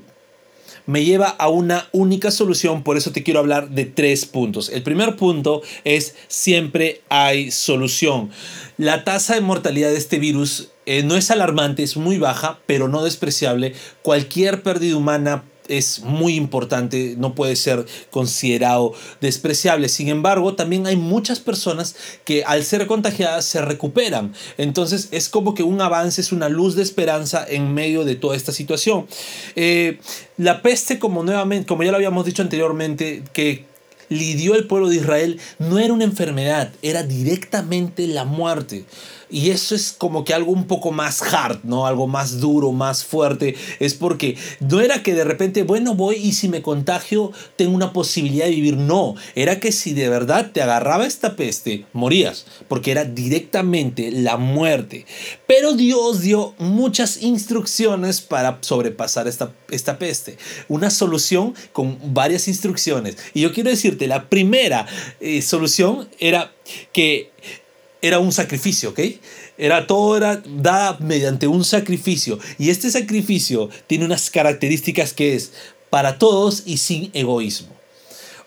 me 0.86 1.06
lleva 1.06 1.28
a 1.28 1.50
una 1.50 1.88
única 1.92 2.32
solución, 2.32 2.84
por 2.84 2.98
eso 2.98 3.12
te 3.12 3.22
quiero 3.22 3.40
hablar 3.40 3.70
de 3.70 3.86
tres 3.86 4.26
puntos. 4.26 4.70
El 4.70 4.82
primer 4.82 5.16
punto 5.16 5.62
es 5.84 6.16
siempre 6.28 7.02
hay 7.10 7.52
solución. 7.52 8.32
La 8.80 9.04
tasa 9.04 9.36
de 9.36 9.42
mortalidad 9.42 9.90
de 9.90 9.98
este 9.98 10.20
virus 10.20 10.70
eh, 10.86 11.04
no 11.04 11.18
es 11.18 11.32
alarmante, 11.32 11.84
es 11.84 11.98
muy 11.98 12.18
baja, 12.18 12.60
pero 12.66 12.88
no 12.88 13.04
despreciable. 13.04 13.74
Cualquier 14.04 14.64
pérdida 14.64 14.96
humana 14.96 15.44
es 15.68 16.00
muy 16.00 16.36
importante, 16.36 17.16
no 17.18 17.36
puede 17.36 17.58
ser 17.58 17.86
considerado 18.10 18.94
despreciable. 19.20 19.90
Sin 19.90 20.08
embargo, 20.08 20.56
también 20.56 20.88
hay 20.88 20.96
muchas 20.96 21.42
personas 21.42 21.98
que 22.24 22.46
al 22.46 22.64
ser 22.64 22.88
contagiadas 22.88 23.44
se 23.44 23.60
recuperan. 23.60 24.34
Entonces 24.58 25.10
es 25.12 25.28
como 25.28 25.56
que 25.56 25.64
un 25.64 25.82
avance, 25.82 26.22
es 26.22 26.32
una 26.32 26.48
luz 26.48 26.76
de 26.76 26.84
esperanza 26.84 27.46
en 27.46 27.74
medio 27.74 28.06
de 28.06 28.16
toda 28.16 28.38
esta 28.38 28.54
situación. 28.54 29.08
Eh, 29.58 30.00
la 30.38 30.62
peste, 30.62 31.00
como, 31.00 31.22
nuevamente, 31.22 31.68
como 31.68 31.84
ya 31.84 31.92
lo 31.92 31.98
habíamos 31.98 32.26
dicho 32.26 32.44
anteriormente, 32.44 33.24
que 33.34 33.66
lidió 34.10 34.56
el 34.56 34.68
pueblo 34.68 34.90
de 34.90 34.98
Israel, 34.98 35.40
no 35.60 35.80
era 35.80 35.94
una 35.94 36.04
enfermedad, 36.04 36.72
era 36.82 37.04
directamente 37.04 38.08
la 38.08 38.26
muerte. 38.26 38.86
Y 39.30 39.52
eso 39.52 39.76
es 39.76 39.92
como 39.92 40.24
que 40.24 40.34
algo 40.34 40.52
un 40.52 40.66
poco 40.66 40.92
más 40.92 41.22
hard, 41.22 41.60
¿no? 41.64 41.86
Algo 41.86 42.08
más 42.08 42.40
duro, 42.40 42.72
más 42.72 43.06
fuerte. 43.06 43.56
Es 43.80 43.94
porque 43.94 44.38
no 44.60 44.82
era 44.82 45.04
que 45.04 45.14
de 45.14 45.24
repente, 45.24 45.64
bueno, 45.64 45.94
voy 45.94 46.16
y 46.16 46.34
si 46.34 46.50
me 46.50 46.62
contagio 46.62 47.32
tengo 47.56 47.76
una 47.76 47.94
posibilidad 47.94 48.46
de 48.46 48.52
vivir. 48.52 48.78
No, 48.78 49.16
era 49.36 49.60
que 49.60 49.72
si 49.72 49.94
de 49.94 50.10
verdad 50.10 50.52
te 50.52 50.62
agarraba 50.62 51.06
esta 51.06 51.36
peste, 51.36 51.86
morías, 51.94 52.46
porque 52.68 52.92
era 52.92 53.06
directamente 53.06 54.12
la 54.12 54.38
muerte. 54.38 55.06
Pero 55.46 55.74
Dios 55.74 56.22
dio 56.22 56.56
muchas 56.58 57.22
instrucciones 57.22 58.22
para 58.22 58.58
sobrepasar 58.62 59.28
esta, 59.28 59.54
esta 59.70 60.00
peste. 60.00 60.38
Una 60.68 60.90
solución 60.90 61.54
con 61.72 61.98
varias 62.14 62.48
instrucciones. 62.48 63.18
Y 63.34 63.42
yo 63.42 63.54
quiero 63.54 63.70
decirte, 63.70 64.08
la 64.08 64.30
primera 64.30 64.88
eh, 65.20 65.42
solución 65.42 66.10
era 66.20 66.52
que 66.94 67.32
era 68.02 68.20
un 68.20 68.32
sacrificio, 68.32 68.92
¿ok? 68.92 69.00
Era 69.58 69.88
todo 69.88 70.16
era 70.18 70.42
dada 70.46 70.98
mediante 71.00 71.48
un 71.48 71.64
sacrificio. 71.66 72.40
Y 72.58 72.70
este 72.70 72.90
sacrificio 72.92 73.70
tiene 73.88 74.06
unas 74.06 74.30
características 74.30 75.14
que 75.14 75.36
es 75.36 75.52
para 75.90 76.18
todos 76.18 76.64
y 76.66 76.78
sin 76.78 77.12
egoísmo. 77.14 77.80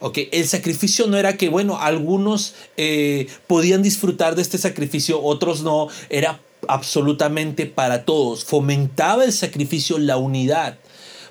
¿ok? 0.02 0.18
El 0.32 0.46
sacrificio 0.46 1.06
no 1.06 1.16
era 1.16 1.36
que, 1.36 1.48
bueno, 1.48 1.78
algunos 1.80 2.54
eh, 2.76 3.28
podían 3.46 3.82
disfrutar 3.82 4.34
de 4.34 4.42
este 4.42 4.58
sacrificio, 4.58 5.22
otros 5.22 5.62
no. 5.62 5.88
Era 6.10 6.40
absolutamente 6.68 7.66
para 7.66 8.04
todos. 8.04 8.44
Fomentaba 8.44 9.24
el 9.24 9.32
sacrificio 9.32 9.98
la 9.98 10.16
unidad. 10.16 10.78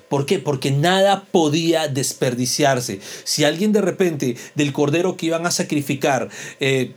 ¿Por 0.08 0.26
qué? 0.26 0.38
Porque 0.38 0.70
nada 0.70 1.24
podía 1.32 1.88
desperdiciarse. 1.88 3.00
Si 3.24 3.44
alguien 3.44 3.72
de 3.72 3.80
repente 3.80 4.36
del 4.54 4.72
cordero 4.72 5.16
que 5.16 5.26
iban 5.26 5.46
a 5.46 5.50
sacrificar 5.50 6.28
eh, 6.60 6.92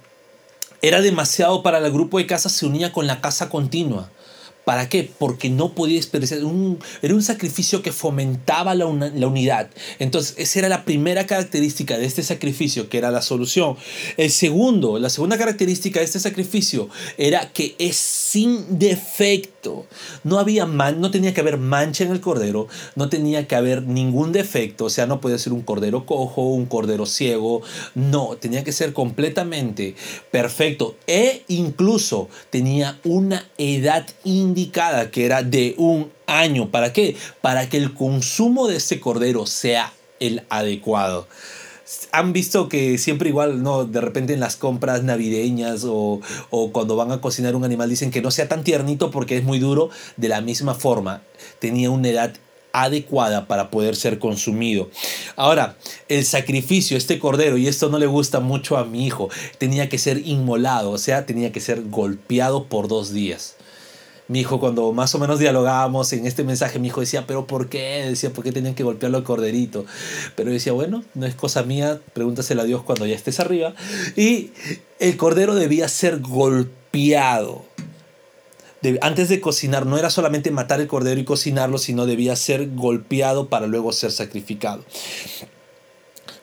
era 0.81 1.01
demasiado 1.01 1.63
para 1.63 1.77
el 1.79 1.91
grupo 1.91 2.17
de 2.17 2.27
casa, 2.27 2.49
se 2.49 2.65
unía 2.65 2.91
con 2.91 3.07
la 3.07 3.21
casa 3.21 3.49
continua. 3.49 4.09
¿Para 4.65 4.89
qué? 4.89 5.09
Porque 5.19 5.51
no 5.51 5.73
podía 5.73 5.97
expresar. 5.97 6.43
Un, 6.43 6.79
era 7.03 7.13
un 7.13 7.21
sacrificio 7.21 7.83
que 7.83 7.91
fomentaba 7.91 8.73
la, 8.73 8.87
unidad. 8.87 9.69
Entonces, 9.99 10.33
esa 10.39 10.59
era 10.59 10.69
la 10.69 10.85
primera 10.85 11.27
característica 11.27 11.99
de 11.99 12.05
este 12.05 12.23
sacrificio, 12.23 12.89
que 12.89 12.97
era 12.97 13.11
la 13.11 13.21
solución. 13.21 13.77
El 14.17 14.31
segundo, 14.31 14.97
la 14.97 15.09
segunda 15.09 15.37
característica 15.37 15.99
de 15.99 16.05
este 16.05 16.19
sacrificio 16.19 16.89
era 17.19 17.53
que 17.53 17.75
es 17.77 17.95
sin 17.95 18.79
defecto. 18.79 19.85
No 20.23 20.39
había 20.39 20.65
man, 20.65 20.99
no 20.99 21.11
tenía 21.11 21.33
que 21.33 21.41
haber 21.41 21.57
mancha 21.57 22.03
en 22.03 22.11
el 22.11 22.19
cordero, 22.19 22.67
no 22.95 23.07
tenía 23.07 23.47
que 23.47 23.55
haber 23.55 23.83
ningún 23.83 24.31
defecto. 24.31 24.85
O 24.85 24.89
sea, 24.89 25.05
no 25.05 25.21
podía 25.21 25.37
ser 25.37 25.53
un 25.53 25.61
cordero 25.61 26.07
cojo, 26.07 26.49
un 26.49 26.65
cordero 26.65 27.05
ciego. 27.05 27.61
No, 27.93 28.35
tenía 28.39 28.63
que 28.63 28.71
ser 28.71 28.93
completamente 28.93 29.95
perfecto. 30.31 30.95
E 31.05 31.43
incluso 31.49 32.29
tenía 32.49 32.99
una 33.03 33.47
edad 33.59 34.07
indicada 34.23 34.54
indicada 34.55 35.11
que 35.11 35.25
era 35.25 35.43
de 35.43 35.75
un 35.77 36.09
año. 36.27 36.71
¿Para 36.71 36.93
qué? 36.93 37.17
Para 37.41 37.67
que 37.69 37.75
el 37.75 37.93
consumo 37.93 38.67
de 38.67 38.77
este 38.77 39.01
cordero 39.01 39.45
sea 39.45 39.91
el 40.21 40.43
adecuado. 40.49 41.27
Han 42.13 42.33
visto 42.33 42.67
que 42.69 42.97
siempre 42.97 43.29
igual, 43.29 43.61
¿no? 43.61 43.83
De 43.83 44.01
repente 44.01 44.33
en 44.33 44.39
las 44.39 44.55
compras 44.55 45.03
navideñas 45.03 45.83
o, 45.83 46.21
o 46.49 46.71
cuando 46.71 46.95
van 46.95 47.11
a 47.11 47.21
cocinar 47.21 47.55
un 47.55 47.65
animal 47.65 47.89
dicen 47.89 48.09
que 48.09 48.21
no 48.21 48.31
sea 48.31 48.47
tan 48.47 48.63
tiernito 48.63 49.11
porque 49.11 49.37
es 49.37 49.43
muy 49.43 49.59
duro. 49.59 49.89
De 50.15 50.29
la 50.29 50.39
misma 50.39 50.73
forma, 50.73 51.21
tenía 51.59 51.91
una 51.91 52.07
edad 52.07 52.33
adecuada 52.71 53.47
para 53.47 53.69
poder 53.69 53.95
ser 53.95 54.19
consumido. 54.19 54.89
Ahora, 55.35 55.77
el 56.07 56.25
sacrificio, 56.25 56.97
este 56.97 57.19
cordero, 57.19 57.57
y 57.57 57.67
esto 57.67 57.89
no 57.89 57.99
le 57.99 58.05
gusta 58.05 58.39
mucho 58.39 58.77
a 58.77 58.83
mi 58.83 59.05
hijo, 59.05 59.29
tenía 59.59 59.87
que 59.87 59.97
ser 59.97 60.17
inmolado, 60.25 60.91
o 60.91 60.97
sea, 60.97 61.25
tenía 61.25 61.51
que 61.51 61.61
ser 61.61 61.83
golpeado 61.83 62.65
por 62.65 62.87
dos 62.87 63.13
días 63.13 63.55
mi 64.27 64.39
hijo 64.39 64.59
cuando 64.59 64.91
más 64.91 65.13
o 65.13 65.19
menos 65.19 65.39
dialogábamos 65.39 66.11
en 66.13 66.25
este 66.25 66.43
mensaje, 66.43 66.79
mi 66.79 66.87
hijo 66.87 67.01
decía, 67.01 67.25
pero 67.27 67.45
¿por 67.45 67.69
qué? 67.69 68.05
Decía, 68.07 68.31
¿por 68.31 68.43
qué 68.43 68.51
tenían 68.51 68.75
que 68.75 68.83
golpearlo 68.83 69.17
al 69.17 69.23
corderito? 69.23 69.85
Pero 70.35 70.51
decía, 70.51 70.73
bueno, 70.73 71.03
no 71.13 71.25
es 71.25 71.35
cosa 71.35 71.63
mía, 71.63 71.99
pregúntaselo 72.13 72.61
a 72.61 72.65
Dios 72.65 72.83
cuando 72.83 73.05
ya 73.05 73.15
estés 73.15 73.39
arriba. 73.39 73.75
Y 74.15 74.51
el 74.99 75.17
cordero 75.17 75.55
debía 75.55 75.87
ser 75.87 76.19
golpeado. 76.19 77.65
antes 79.01 79.29
de 79.29 79.41
cocinar, 79.41 79.85
no 79.85 79.97
era 79.97 80.09
solamente 80.09 80.49
matar 80.49 80.81
el 80.81 80.87
cordero 80.87 81.19
y 81.19 81.25
cocinarlo, 81.25 81.77
sino 81.77 82.05
debía 82.05 82.35
ser 82.35 82.71
golpeado 82.73 83.47
para 83.49 83.67
luego 83.67 83.93
ser 83.93 84.11
sacrificado. 84.11 84.83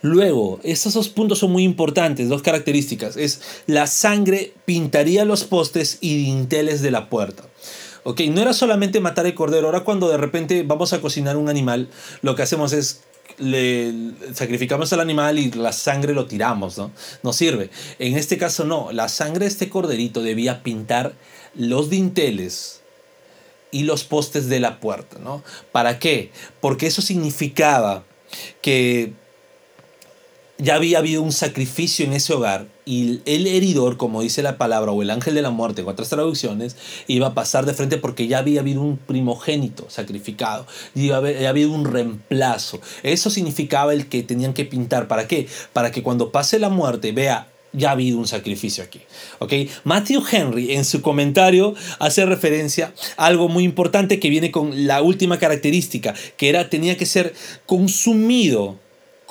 Luego, 0.02 0.58
estos 0.64 0.94
dos 0.94 1.08
puntos 1.08 1.38
son 1.38 1.52
muy 1.52 1.62
importantes, 1.62 2.28
dos 2.28 2.42
características. 2.42 3.16
Es 3.16 3.40
la 3.66 3.86
sangre 3.86 4.52
pintaría 4.64 5.24
los 5.24 5.44
postes 5.44 5.98
y 6.00 6.16
dinteles 6.16 6.82
de 6.82 6.90
la 6.90 7.08
puerta. 7.08 7.44
Ok, 8.02 8.20
no 8.22 8.42
era 8.42 8.52
solamente 8.52 9.00
matar 9.00 9.26
el 9.26 9.34
cordero. 9.34 9.66
Ahora 9.66 9.84
cuando 9.84 10.08
de 10.08 10.16
repente 10.16 10.64
vamos 10.64 10.92
a 10.92 11.00
cocinar 11.00 11.36
un 11.36 11.48
animal, 11.48 11.88
lo 12.20 12.34
que 12.34 12.42
hacemos 12.42 12.72
es 12.72 13.02
le 13.38 14.12
sacrificamos 14.34 14.92
al 14.92 15.00
animal 15.00 15.38
y 15.38 15.50
la 15.52 15.72
sangre 15.72 16.12
lo 16.12 16.26
tiramos, 16.26 16.78
¿no? 16.78 16.90
No 17.22 17.32
sirve. 17.32 17.70
En 17.98 18.16
este 18.16 18.38
caso 18.38 18.64
no, 18.64 18.90
la 18.92 19.08
sangre 19.08 19.46
de 19.46 19.52
este 19.52 19.68
corderito 19.68 20.22
debía 20.22 20.62
pintar 20.62 21.14
los 21.54 21.90
dinteles 21.90 22.80
y 23.70 23.84
los 23.84 24.04
postes 24.04 24.48
de 24.48 24.60
la 24.60 24.80
puerta, 24.80 25.18
¿no? 25.18 25.42
¿Para 25.70 25.98
qué? 25.98 26.30
Porque 26.60 26.88
eso 26.88 27.02
significaba 27.02 28.04
que 28.60 29.14
ya 30.62 30.76
había 30.76 30.98
habido 30.98 31.22
un 31.22 31.32
sacrificio 31.32 32.06
en 32.06 32.12
ese 32.12 32.32
hogar 32.32 32.66
y 32.84 33.20
el 33.26 33.46
heridor, 33.46 33.96
como 33.96 34.22
dice 34.22 34.42
la 34.42 34.58
palabra, 34.58 34.92
o 34.92 35.02
el 35.02 35.10
ángel 35.10 35.34
de 35.34 35.42
la 35.42 35.50
muerte, 35.50 35.82
en 35.82 35.88
otras 35.88 36.08
traducciones, 36.08 36.76
iba 37.08 37.28
a 37.28 37.34
pasar 37.34 37.66
de 37.66 37.74
frente 37.74 37.96
porque 37.96 38.28
ya 38.28 38.38
había 38.38 38.60
habido 38.60 38.80
un 38.80 38.96
primogénito 38.96 39.86
sacrificado, 39.88 40.66
y 40.94 41.10
había 41.10 41.48
habido 41.48 41.72
un 41.72 41.84
reemplazo. 41.84 42.80
Eso 43.02 43.30
significaba 43.30 43.92
el 43.92 44.08
que 44.08 44.22
tenían 44.22 44.52
que 44.52 44.64
pintar. 44.64 45.08
¿Para 45.08 45.26
qué? 45.26 45.48
Para 45.72 45.90
que 45.90 46.02
cuando 46.02 46.30
pase 46.30 46.58
la 46.58 46.68
muerte 46.68 47.12
vea 47.12 47.48
ya 47.72 47.88
ha 47.88 47.92
habido 47.92 48.18
un 48.18 48.28
sacrificio 48.28 48.84
aquí. 48.84 49.00
¿ok? 49.38 49.52
Matthew 49.84 50.22
Henry 50.30 50.72
en 50.74 50.84
su 50.84 51.00
comentario 51.00 51.74
hace 51.98 52.26
referencia 52.26 52.92
a 53.16 53.26
algo 53.26 53.48
muy 53.48 53.64
importante 53.64 54.20
que 54.20 54.28
viene 54.28 54.50
con 54.50 54.86
la 54.86 55.00
última 55.00 55.38
característica, 55.38 56.14
que 56.36 56.50
era 56.50 56.68
tenía 56.68 56.96
que 56.96 57.06
ser 57.06 57.34
consumido 57.64 58.78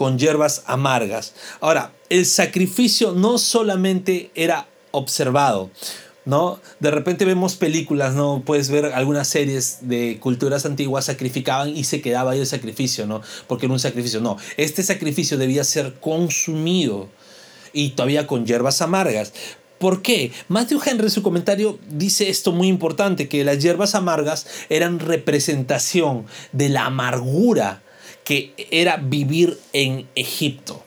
con 0.02 0.18
hierbas 0.18 0.64
amargas. 0.66 1.36
Ahora, 1.60 1.92
el 2.10 2.26
sacrificio 2.26 3.12
no 3.12 3.38
solamente 3.38 4.32
era 4.34 4.68
observado, 4.90 5.70
¿no? 6.26 6.60
De 6.80 6.90
repente 6.90 7.24
vemos 7.24 7.54
películas, 7.54 8.16
¿no? 8.16 8.42
Puedes 8.44 8.72
ver 8.72 8.86
algunas 8.86 9.28
series 9.28 9.78
de 9.82 10.18
culturas 10.20 10.66
antiguas 10.66 11.06
sacrificaban 11.06 11.78
y 11.78 11.84
se 11.84 12.02
quedaba 12.02 12.32
ahí 12.32 12.40
el 12.40 12.48
sacrificio, 12.48 13.06
¿no? 13.06 13.22
Porque 13.46 13.68
era 13.68 13.74
un 13.74 13.80
sacrificio. 13.80 14.22
No, 14.22 14.38
este 14.58 14.82
sacrificio 14.82 15.38
debía 15.38 15.64
ser 15.64 15.94
consumido 16.00 17.08
y 17.72 17.90
todavía 17.90 18.26
con 18.26 18.48
hierbas 18.48 18.82
amargas. 18.82 19.34
¿Por 19.78 20.02
qué? 20.02 20.32
Matthew 20.48 20.82
Henry 20.84 21.06
en 21.06 21.12
su 21.12 21.22
comentario 21.22 21.78
dice 21.92 22.32
esto 22.32 22.54
muy 22.54 22.70
importante, 22.70 23.30
que 23.30 23.44
las 23.44 23.60
hierbas 23.60 23.94
amargas 23.94 24.48
eran 24.70 24.98
representación 24.98 26.26
de 26.54 26.70
la 26.70 26.88
amargura 26.88 27.84
que 28.32 28.54
era 28.72 28.96
vivir 28.96 29.60
en 29.74 30.08
Egipto. 30.16 30.82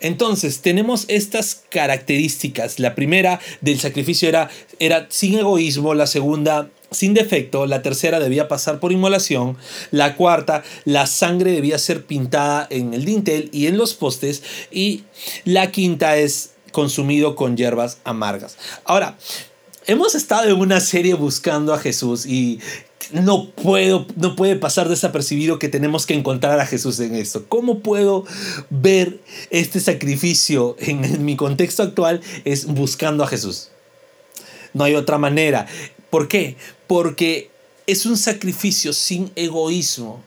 Entonces, 0.00 0.60
tenemos 0.60 1.04
estas 1.06 1.62
características. 1.68 2.80
La 2.80 2.96
primera 2.96 3.38
del 3.60 3.78
sacrificio 3.78 4.28
era, 4.28 4.50
era 4.80 5.06
sin 5.08 5.38
egoísmo, 5.38 5.94
la 5.94 6.08
segunda 6.08 6.68
sin 6.90 7.14
defecto, 7.14 7.66
la 7.66 7.82
tercera 7.82 8.18
debía 8.18 8.48
pasar 8.48 8.80
por 8.80 8.90
inmolación, 8.90 9.56
la 9.92 10.16
cuarta, 10.16 10.64
la 10.84 11.06
sangre 11.06 11.52
debía 11.52 11.78
ser 11.78 12.06
pintada 12.06 12.66
en 12.70 12.92
el 12.92 13.04
dintel 13.04 13.50
y 13.52 13.68
en 13.68 13.78
los 13.78 13.94
postes, 13.94 14.42
y 14.72 15.04
la 15.44 15.70
quinta 15.70 16.16
es 16.16 16.54
consumido 16.72 17.36
con 17.36 17.56
hierbas 17.56 17.98
amargas. 18.02 18.56
Ahora, 18.82 19.16
hemos 19.86 20.16
estado 20.16 20.48
en 20.48 20.58
una 20.58 20.80
serie 20.80 21.14
buscando 21.14 21.72
a 21.72 21.78
Jesús 21.78 22.26
y 22.26 22.58
no 23.12 23.50
puedo, 23.50 24.06
no 24.16 24.36
puede 24.36 24.56
pasar 24.56 24.88
desapercibido 24.88 25.58
que 25.58 25.68
tenemos 25.68 26.06
que 26.06 26.14
encontrar 26.14 26.60
a 26.60 26.66
Jesús 26.66 27.00
en 27.00 27.14
esto. 27.14 27.46
¿Cómo 27.48 27.80
puedo 27.80 28.24
ver 28.68 29.20
este 29.50 29.80
sacrificio 29.80 30.76
en, 30.78 31.04
en 31.04 31.24
mi 31.24 31.36
contexto 31.36 31.82
actual? 31.82 32.20
Es 32.44 32.66
buscando 32.66 33.24
a 33.24 33.26
Jesús. 33.26 33.68
No 34.72 34.84
hay 34.84 34.94
otra 34.94 35.18
manera. 35.18 35.66
¿Por 36.10 36.28
qué? 36.28 36.56
Porque 36.86 37.50
es 37.86 38.06
un 38.06 38.16
sacrificio 38.16 38.92
sin 38.92 39.32
egoísmo. 39.34 40.22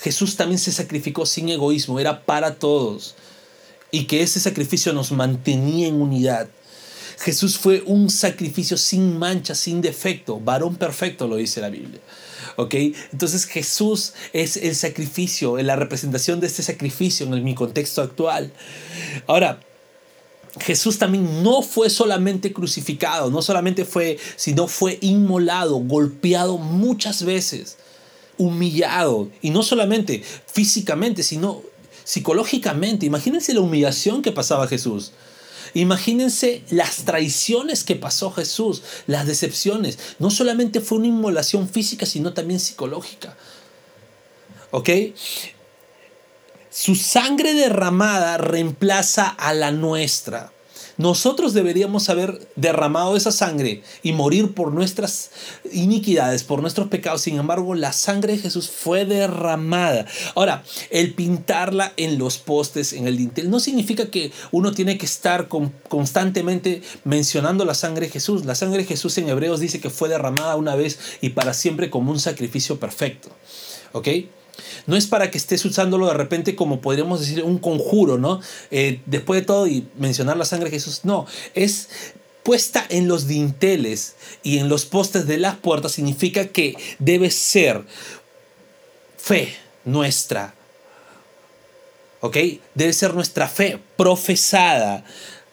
Jesús 0.00 0.36
también 0.36 0.58
se 0.58 0.72
sacrificó 0.72 1.26
sin 1.26 1.48
egoísmo, 1.48 2.00
era 2.00 2.24
para 2.24 2.56
todos. 2.56 3.14
Y 3.90 4.06
que 4.06 4.22
ese 4.22 4.40
sacrificio 4.40 4.92
nos 4.92 5.12
mantenía 5.12 5.86
en 5.86 6.00
unidad. 6.00 6.48
Jesús 7.22 7.56
fue 7.56 7.84
un 7.86 8.10
sacrificio 8.10 8.76
sin 8.76 9.16
mancha, 9.16 9.54
sin 9.54 9.80
defecto, 9.80 10.40
varón 10.40 10.74
perfecto, 10.74 11.28
lo 11.28 11.36
dice 11.36 11.60
la 11.60 11.70
Biblia. 11.70 12.00
¿Ok? 12.56 12.74
Entonces 13.12 13.44
Jesús 13.46 14.14
es 14.32 14.56
el 14.56 14.74
sacrificio, 14.74 15.56
la 15.58 15.76
representación 15.76 16.40
de 16.40 16.48
este 16.48 16.64
sacrificio 16.64 17.24
en 17.24 17.44
mi 17.44 17.54
contexto 17.54 18.02
actual. 18.02 18.52
Ahora, 19.28 19.60
Jesús 20.60 20.98
también 20.98 21.44
no 21.44 21.62
fue 21.62 21.90
solamente 21.90 22.52
crucificado, 22.52 23.30
no 23.30 23.40
solamente 23.40 23.84
fue, 23.84 24.18
sino 24.34 24.66
fue 24.66 24.98
inmolado, 25.00 25.76
golpeado 25.76 26.58
muchas 26.58 27.24
veces, 27.24 27.78
humillado, 28.36 29.30
y 29.40 29.50
no 29.50 29.62
solamente 29.62 30.24
físicamente, 30.52 31.22
sino 31.22 31.62
psicológicamente. 32.02 33.06
Imagínense 33.06 33.54
la 33.54 33.60
humillación 33.60 34.22
que 34.22 34.32
pasaba 34.32 34.66
Jesús. 34.66 35.12
Imagínense 35.74 36.62
las 36.70 37.04
traiciones 37.04 37.84
que 37.84 37.96
pasó 37.96 38.30
Jesús, 38.30 38.82
las 39.06 39.26
decepciones. 39.26 39.98
No 40.18 40.30
solamente 40.30 40.80
fue 40.80 40.98
una 40.98 41.08
inmolación 41.08 41.68
física, 41.68 42.06
sino 42.06 42.32
también 42.32 42.60
psicológica. 42.60 43.36
¿Ok? 44.70 44.88
Su 46.70 46.94
sangre 46.94 47.52
derramada 47.52 48.38
reemplaza 48.38 49.28
a 49.28 49.52
la 49.52 49.70
nuestra. 49.70 50.52
Nosotros 50.98 51.54
deberíamos 51.54 52.08
haber 52.08 52.48
derramado 52.56 53.16
esa 53.16 53.32
sangre 53.32 53.82
y 54.02 54.12
morir 54.12 54.52
por 54.52 54.72
nuestras 54.72 55.30
iniquidades, 55.72 56.44
por 56.44 56.60
nuestros 56.60 56.88
pecados. 56.88 57.22
Sin 57.22 57.38
embargo, 57.38 57.74
la 57.74 57.92
sangre 57.92 58.34
de 58.34 58.38
Jesús 58.38 58.70
fue 58.70 59.04
derramada. 59.04 60.06
Ahora, 60.34 60.62
el 60.90 61.14
pintarla 61.14 61.92
en 61.96 62.18
los 62.18 62.38
postes, 62.38 62.92
en 62.92 63.06
el 63.06 63.16
dintel, 63.16 63.50
no 63.50 63.60
significa 63.60 64.10
que 64.10 64.32
uno 64.50 64.72
tiene 64.72 64.98
que 64.98 65.06
estar 65.06 65.48
constantemente 65.88 66.82
mencionando 67.04 67.64
la 67.64 67.74
sangre 67.74 68.06
de 68.06 68.12
Jesús. 68.12 68.44
La 68.44 68.54
sangre 68.54 68.82
de 68.82 68.88
Jesús 68.88 69.16
en 69.18 69.28
Hebreos 69.28 69.60
dice 69.60 69.80
que 69.80 69.90
fue 69.90 70.08
derramada 70.08 70.56
una 70.56 70.74
vez 70.74 70.98
y 71.20 71.30
para 71.30 71.54
siempre 71.54 71.90
como 71.90 72.12
un 72.12 72.20
sacrificio 72.20 72.78
perfecto. 72.78 73.28
¿Ok? 73.92 74.08
No 74.86 74.96
es 74.96 75.06
para 75.06 75.30
que 75.30 75.38
estés 75.38 75.64
usándolo 75.64 76.06
de 76.06 76.14
repente 76.14 76.54
como 76.54 76.80
podríamos 76.80 77.20
decir 77.20 77.42
un 77.42 77.58
conjuro, 77.58 78.18
¿no? 78.18 78.40
Eh, 78.70 79.00
después 79.06 79.40
de 79.40 79.46
todo 79.46 79.66
y 79.66 79.86
mencionar 79.96 80.36
la 80.36 80.44
sangre 80.44 80.70
de 80.70 80.76
Jesús, 80.76 81.00
no, 81.04 81.26
es 81.54 81.88
puesta 82.42 82.84
en 82.88 83.08
los 83.08 83.26
dinteles 83.26 84.16
y 84.42 84.58
en 84.58 84.68
los 84.68 84.84
postes 84.84 85.26
de 85.26 85.38
las 85.38 85.56
puertas 85.56 85.92
significa 85.92 86.48
que 86.48 86.76
debe 86.98 87.30
ser 87.30 87.84
fe 89.16 89.54
nuestra. 89.84 90.54
¿Ok? 92.20 92.36
Debe 92.74 92.92
ser 92.92 93.14
nuestra 93.14 93.48
fe 93.48 93.80
profesada. 93.96 95.04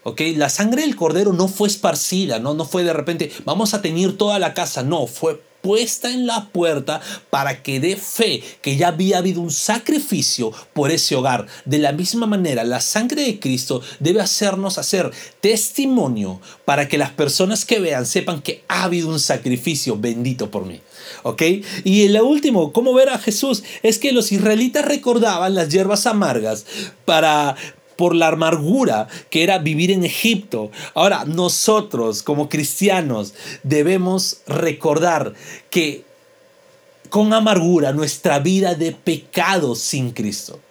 ¿Ok? 0.03 0.21
La 0.35 0.49
sangre 0.49 0.83
del 0.83 0.95
cordero 0.95 1.33
no 1.33 1.47
fue 1.47 1.67
esparcida, 1.67 2.39
¿no? 2.39 2.53
No 2.53 2.65
fue 2.65 2.83
de 2.83 2.93
repente, 2.93 3.31
vamos 3.43 3.73
a 3.73 3.81
tener 3.81 4.13
toda 4.17 4.39
la 4.39 4.53
casa. 4.53 4.83
No, 4.83 5.07
fue 5.07 5.41
puesta 5.61 6.11
en 6.11 6.27
la 6.27 6.49
puerta 6.49 7.01
para 7.29 7.61
que 7.61 7.79
dé 7.79 7.95
fe 7.95 8.41
que 8.61 8.77
ya 8.77 8.89
había 8.89 9.19
habido 9.19 9.41
un 9.41 9.51
sacrificio 9.51 10.51
por 10.73 10.91
ese 10.91 11.15
hogar. 11.15 11.47
De 11.65 11.79
la 11.79 11.91
misma 11.91 12.25
manera, 12.25 12.63
la 12.63 12.81
sangre 12.81 13.23
de 13.23 13.39
Cristo 13.39 13.81
debe 13.99 14.21
hacernos 14.21 14.77
hacer 14.77 15.11
testimonio 15.41 16.41
para 16.65 16.87
que 16.87 16.97
las 16.97 17.11
personas 17.11 17.65
que 17.65 17.79
vean 17.79 18.05
sepan 18.05 18.41
que 18.41 18.63
ha 18.67 18.83
habido 18.83 19.09
un 19.09 19.19
sacrificio 19.19 19.97
bendito 19.97 20.51
por 20.51 20.65
mí. 20.65 20.81
¿Ok? 21.23 21.41
Y 21.83 22.07
lo 22.09 22.25
último, 22.25 22.71
¿cómo 22.71 22.93
ver 22.93 23.09
a 23.09 23.17
Jesús? 23.17 23.63
Es 23.83 23.99
que 23.99 24.11
los 24.11 24.31
israelitas 24.31 24.85
recordaban 24.85 25.55
las 25.55 25.69
hierbas 25.69 26.05
amargas 26.05 26.65
para, 27.05 27.55
por 27.99 28.15
la 28.15 28.29
amargura 28.29 29.09
que 29.29 29.43
era 29.43 29.57
vivir 29.57 29.91
en 29.91 30.05
Egipto. 30.05 30.71
Ahora, 30.93 31.25
nosotros 31.25 32.23
como 32.23 32.47
cristianos 32.47 33.33
debemos 33.63 34.37
recordar 34.47 35.33
que 35.69 36.05
con 37.09 37.33
amargura 37.33 37.91
nuestra 37.91 38.39
vida 38.39 38.73
de 38.73 38.93
pecado 38.93 39.75
sin 39.75 40.11
Cristo. 40.11 40.61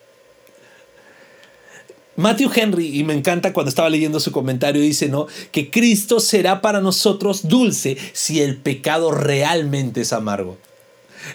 Matthew 2.17 2.51
Henry, 2.55 2.99
y 2.99 3.05
me 3.05 3.13
encanta 3.13 3.53
cuando 3.53 3.69
estaba 3.69 3.91
leyendo 3.91 4.21
su 4.21 4.33
comentario, 4.33 4.81
dice, 4.81 5.11
¿no? 5.11 5.27
Que 5.53 5.71
Cristo 5.71 6.21
será 6.21 6.63
para 6.63 6.81
nosotros 6.81 7.47
dulce 7.47 7.99
si 8.15 8.41
el 8.41 8.57
pecado 8.57 9.11
realmente 9.11 10.01
es 10.01 10.15
amargo. 10.15 10.57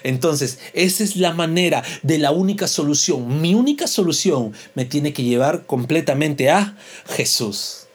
Entonces, 0.02 0.58
esa 0.72 1.04
es 1.04 1.16
la 1.16 1.32
manera 1.32 1.82
de 2.02 2.18
la 2.18 2.30
única 2.30 2.66
solución. 2.66 3.40
Mi 3.40 3.54
única 3.54 3.86
solución 3.86 4.52
me 4.74 4.84
tiene 4.84 5.12
que 5.12 5.22
llevar 5.22 5.66
completamente 5.66 6.50
a 6.50 6.76
Jesús. 7.08 7.86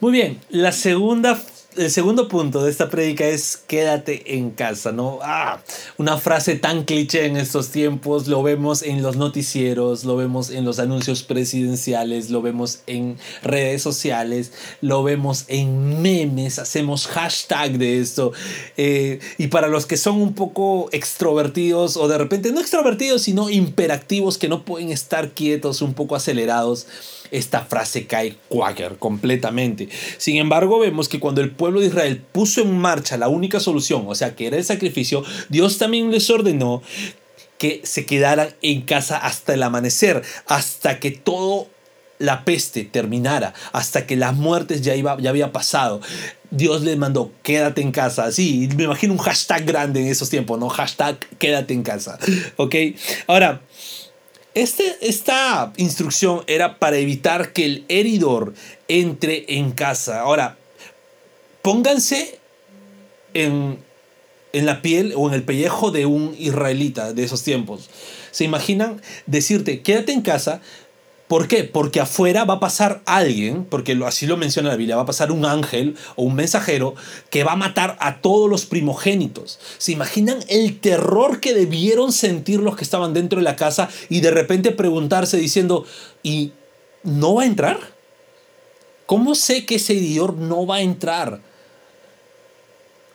Muy 0.00 0.12
bien, 0.12 0.40
la 0.50 0.72
segunda 0.72 1.40
el 1.76 1.90
segundo 1.90 2.28
punto 2.28 2.62
de 2.62 2.70
esta 2.70 2.90
prédica 2.90 3.26
es 3.26 3.56
quédate 3.66 4.36
en 4.36 4.50
casa, 4.50 4.92
¿no? 4.92 5.18
Ah, 5.22 5.62
una 5.96 6.18
frase 6.18 6.56
tan 6.56 6.84
cliché 6.84 7.26
en 7.26 7.36
estos 7.36 7.68
tiempos, 7.70 8.28
lo 8.28 8.42
vemos 8.42 8.82
en 8.82 9.02
los 9.02 9.16
noticieros, 9.16 10.04
lo 10.04 10.16
vemos 10.16 10.50
en 10.50 10.64
los 10.64 10.78
anuncios 10.78 11.22
presidenciales, 11.22 12.30
lo 12.30 12.42
vemos 12.42 12.80
en 12.86 13.16
redes 13.42 13.82
sociales, 13.82 14.52
lo 14.80 15.02
vemos 15.02 15.44
en 15.48 16.02
memes, 16.02 16.58
hacemos 16.58 17.06
hashtag 17.06 17.78
de 17.78 18.00
esto. 18.00 18.32
Eh, 18.76 19.20
y 19.38 19.48
para 19.48 19.68
los 19.68 19.86
que 19.86 19.96
son 19.96 20.20
un 20.20 20.34
poco 20.34 20.88
extrovertidos 20.92 21.96
o 21.96 22.08
de 22.08 22.18
repente 22.18 22.52
no 22.52 22.60
extrovertidos, 22.60 23.22
sino 23.22 23.50
imperactivos, 23.50 24.38
que 24.38 24.48
no 24.48 24.64
pueden 24.64 24.90
estar 24.90 25.30
quietos, 25.30 25.82
un 25.82 25.94
poco 25.94 26.16
acelerados, 26.16 26.86
esta 27.32 27.64
frase 27.64 28.06
cae 28.06 28.36
quaker 28.48 28.98
completamente. 28.98 29.88
Sin 30.18 30.36
embargo, 30.36 30.78
vemos 30.78 31.08
que 31.08 31.18
cuando 31.18 31.40
el 31.40 31.50
pueblo 31.50 31.80
de 31.80 31.86
Israel 31.86 32.22
puso 32.30 32.60
en 32.60 32.78
marcha 32.78 33.16
la 33.16 33.28
única 33.28 33.58
solución, 33.58 34.04
o 34.06 34.14
sea, 34.14 34.36
que 34.36 34.46
era 34.46 34.58
el 34.58 34.64
sacrificio, 34.64 35.24
Dios 35.48 35.78
también 35.78 36.12
les 36.12 36.30
ordenó 36.30 36.82
que 37.58 37.80
se 37.84 38.06
quedaran 38.06 38.54
en 38.60 38.82
casa 38.82 39.16
hasta 39.16 39.54
el 39.54 39.62
amanecer, 39.62 40.22
hasta 40.46 41.00
que 41.00 41.10
todo 41.10 41.68
la 42.18 42.44
peste 42.44 42.84
terminara, 42.84 43.54
hasta 43.72 44.06
que 44.06 44.16
las 44.16 44.36
muertes 44.36 44.82
ya, 44.82 44.94
iba, 44.94 45.16
ya 45.18 45.30
había 45.30 45.52
pasado. 45.52 46.00
Dios 46.50 46.82
les 46.82 46.96
mandó, 46.98 47.32
quédate 47.42 47.80
en 47.80 47.92
casa. 47.92 48.30
Sí, 48.30 48.68
me 48.76 48.84
imagino 48.84 49.14
un 49.14 49.18
hashtag 49.18 49.64
grande 49.64 50.00
en 50.00 50.08
esos 50.08 50.28
tiempos, 50.28 50.60
¿no? 50.60 50.68
Hashtag, 50.68 51.18
quédate 51.38 51.72
en 51.72 51.82
casa. 51.82 52.18
¿Ok? 52.56 52.74
Ahora, 53.26 53.62
este, 54.54 54.96
esta 55.00 55.72
instrucción 55.76 56.42
era 56.46 56.78
para 56.78 56.98
evitar 56.98 57.52
que 57.52 57.64
el 57.64 57.84
heridor 57.88 58.54
entre 58.88 59.44
en 59.48 59.72
casa. 59.72 60.20
Ahora, 60.20 60.58
pónganse 61.62 62.38
en, 63.34 63.78
en 64.52 64.66
la 64.66 64.82
piel 64.82 65.14
o 65.16 65.28
en 65.28 65.34
el 65.34 65.42
pellejo 65.42 65.90
de 65.90 66.06
un 66.06 66.34
israelita 66.38 67.12
de 67.12 67.24
esos 67.24 67.42
tiempos. 67.42 67.88
¿Se 68.30 68.44
imaginan 68.44 69.00
decirte, 69.26 69.82
quédate 69.82 70.12
en 70.12 70.22
casa, 70.22 70.60
¿Por 71.32 71.48
qué? 71.48 71.64
Porque 71.64 71.98
afuera 71.98 72.44
va 72.44 72.56
a 72.56 72.60
pasar 72.60 73.00
alguien, 73.06 73.64
porque 73.64 73.98
así 74.04 74.26
lo 74.26 74.36
menciona 74.36 74.68
la 74.68 74.76
Biblia, 74.76 74.96
va 74.96 75.04
a 75.04 75.06
pasar 75.06 75.32
un 75.32 75.46
ángel 75.46 75.96
o 76.14 76.24
un 76.24 76.34
mensajero 76.34 76.94
que 77.30 77.42
va 77.42 77.52
a 77.52 77.56
matar 77.56 77.96
a 78.00 78.20
todos 78.20 78.50
los 78.50 78.66
primogénitos. 78.66 79.58
¿Se 79.78 79.92
imaginan 79.92 80.40
el 80.48 80.78
terror 80.78 81.40
que 81.40 81.54
debieron 81.54 82.12
sentir 82.12 82.60
los 82.60 82.76
que 82.76 82.84
estaban 82.84 83.14
dentro 83.14 83.38
de 83.38 83.44
la 83.44 83.56
casa 83.56 83.88
y 84.10 84.20
de 84.20 84.30
repente 84.30 84.72
preguntarse 84.72 85.38
diciendo, 85.38 85.86
¿y 86.22 86.52
no 87.02 87.36
va 87.36 87.44
a 87.44 87.46
entrar? 87.46 87.78
¿Cómo 89.06 89.34
sé 89.34 89.64
que 89.64 89.76
ese 89.76 89.94
idior 89.94 90.34
no 90.34 90.66
va 90.66 90.76
a 90.76 90.82
entrar? 90.82 91.40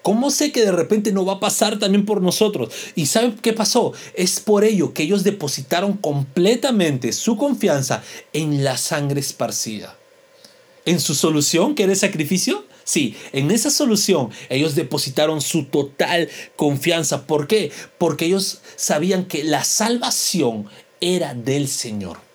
¿Cómo 0.08 0.32
sé 0.32 0.54
que 0.54 0.63
de 0.63 0.72
repente 0.72 1.12
no 1.12 1.26
va 1.26 1.34
a 1.34 1.39
pasar 1.41 1.80
también 1.80 2.06
por 2.06 2.22
nosotros? 2.22 2.74
¿Y 2.96 3.08
saben 3.08 3.36
qué 3.41 3.52
pasó? 3.52 3.91
Es 4.13 4.39
por 4.39 4.63
ello 4.63 4.93
que 4.93 5.04
ellos 5.04 5.26
depositaron 5.26 5.98
completamente 5.98 7.12
su 7.12 7.36
confianza 7.36 8.02
en 8.32 8.63
la 8.63 8.78
sangre 8.78 9.20
esparcida. 9.20 9.98
En 10.86 11.02
su 11.02 11.13
solución, 11.13 11.76
que 11.76 11.84
era 11.84 11.91
el 11.91 12.00
sacrificio, 12.00 12.63
Sí, 12.86 13.17
en 13.34 13.52
esa 13.52 13.70
solución 13.70 14.30
ellos 14.48 14.76
depositaron 14.76 15.41
su 15.41 15.65
total 15.65 16.30
confianza. 16.56 17.28
¿Por 17.28 17.46
qué? 17.46 17.74
Porque 17.98 18.28
ellos 18.28 18.62
sabían 18.78 19.26
que 19.26 19.43
la 19.43 19.65
salvación 19.65 20.67
era 21.02 21.34
del 21.34 21.67
Señor. 21.67 22.27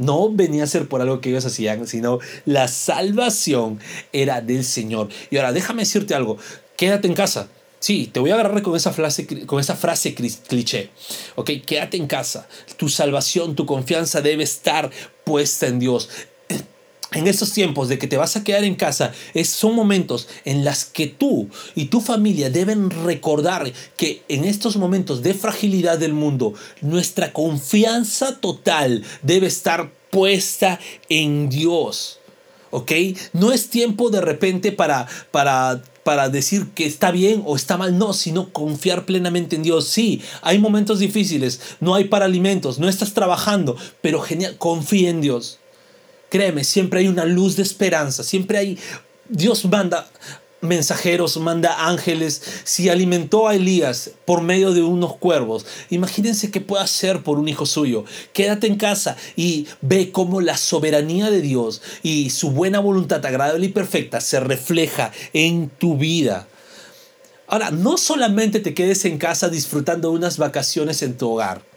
No 0.00 0.30
venía 0.32 0.64
a 0.64 0.66
ser 0.66 0.88
por 0.88 1.02
algo 1.02 1.20
que 1.20 1.28
ellos 1.28 1.44
hacían, 1.44 1.86
sino 1.86 2.20
la 2.46 2.68
salvación 2.68 3.80
era 4.14 4.40
del 4.40 4.64
Señor. 4.64 5.10
Y 5.30 5.36
ahora 5.36 5.52
déjame 5.52 5.82
decirte 5.82 6.14
algo, 6.14 6.38
quédate 6.76 7.06
en 7.06 7.12
casa. 7.12 7.48
Sí, 7.80 8.10
te 8.12 8.18
voy 8.18 8.30
a 8.30 8.34
agarrar 8.34 8.62
con 8.62 8.74
esa 8.76 8.92
frase, 8.92 9.26
con 9.44 9.60
esa 9.60 9.76
frase 9.76 10.14
cliché. 10.14 10.88
Ok, 11.34 11.50
quédate 11.66 11.98
en 11.98 12.06
casa. 12.06 12.48
Tu 12.78 12.88
salvación, 12.88 13.54
tu 13.54 13.66
confianza 13.66 14.22
debe 14.22 14.42
estar 14.42 14.90
puesta 15.24 15.66
en 15.66 15.78
Dios 15.78 16.08
en 17.12 17.26
estos 17.26 17.52
tiempos 17.52 17.88
de 17.88 17.98
que 17.98 18.06
te 18.06 18.16
vas 18.16 18.36
a 18.36 18.44
quedar 18.44 18.64
en 18.64 18.76
casa, 18.76 19.12
es, 19.34 19.48
son 19.48 19.74
momentos 19.74 20.28
en 20.44 20.64
los 20.64 20.84
que 20.84 21.06
tú 21.06 21.48
y 21.74 21.86
tu 21.86 22.00
familia 22.00 22.50
deben 22.50 22.90
recordar 22.90 23.72
que 23.96 24.22
en 24.28 24.44
estos 24.44 24.76
momentos 24.76 25.22
de 25.22 25.34
fragilidad 25.34 25.98
del 25.98 26.12
mundo, 26.12 26.54
nuestra 26.80 27.32
confianza 27.32 28.38
total 28.40 29.02
debe 29.22 29.46
estar 29.46 29.90
puesta 30.10 30.78
en 31.08 31.48
Dios. 31.48 32.18
¿Ok? 32.72 32.92
No 33.32 33.50
es 33.50 33.68
tiempo 33.68 34.10
de 34.10 34.20
repente 34.20 34.70
para, 34.70 35.08
para, 35.32 35.82
para 36.04 36.28
decir 36.28 36.68
que 36.74 36.86
está 36.86 37.10
bien 37.10 37.42
o 37.44 37.56
está 37.56 37.76
mal, 37.76 37.98
no, 37.98 38.12
sino 38.12 38.52
confiar 38.52 39.06
plenamente 39.06 39.56
en 39.56 39.64
Dios. 39.64 39.88
Sí, 39.88 40.22
hay 40.42 40.60
momentos 40.60 41.00
difíciles, 41.00 41.60
no 41.80 41.96
hay 41.96 42.04
para 42.04 42.26
alimentos, 42.26 42.78
no 42.78 42.88
estás 42.88 43.12
trabajando, 43.12 43.76
pero 44.00 44.20
genial, 44.20 44.54
confía 44.56 45.10
en 45.10 45.20
Dios. 45.20 45.58
Créeme, 46.30 46.64
siempre 46.64 47.00
hay 47.00 47.08
una 47.08 47.24
luz 47.24 47.56
de 47.56 47.62
esperanza, 47.62 48.22
siempre 48.22 48.58
hay... 48.58 48.78
Dios 49.28 49.64
manda 49.66 50.08
mensajeros, 50.60 51.36
manda 51.38 51.88
ángeles. 51.88 52.42
Si 52.64 52.88
alimentó 52.88 53.48
a 53.48 53.54
Elías 53.54 54.12
por 54.24 54.42
medio 54.42 54.72
de 54.72 54.82
unos 54.82 55.16
cuervos, 55.16 55.66
imagínense 55.90 56.50
qué 56.50 56.60
puede 56.60 56.84
hacer 56.84 57.22
por 57.22 57.38
un 57.38 57.48
hijo 57.48 57.66
suyo. 57.66 58.04
Quédate 58.32 58.66
en 58.66 58.76
casa 58.76 59.16
y 59.36 59.66
ve 59.80 60.12
cómo 60.12 60.40
la 60.40 60.56
soberanía 60.56 61.30
de 61.30 61.40
Dios 61.40 61.82
y 62.02 62.30
su 62.30 62.50
buena 62.50 62.80
voluntad 62.80 63.24
agradable 63.24 63.66
y 63.66 63.70
perfecta 63.70 64.20
se 64.20 64.40
refleja 64.40 65.12
en 65.32 65.68
tu 65.68 65.96
vida. 65.96 66.46
Ahora, 67.46 67.70
no 67.72 67.96
solamente 67.96 68.60
te 68.60 68.74
quedes 68.74 69.04
en 69.04 69.18
casa 69.18 69.48
disfrutando 69.48 70.12
unas 70.12 70.38
vacaciones 70.38 71.02
en 71.02 71.16
tu 71.16 71.30
hogar 71.30 71.69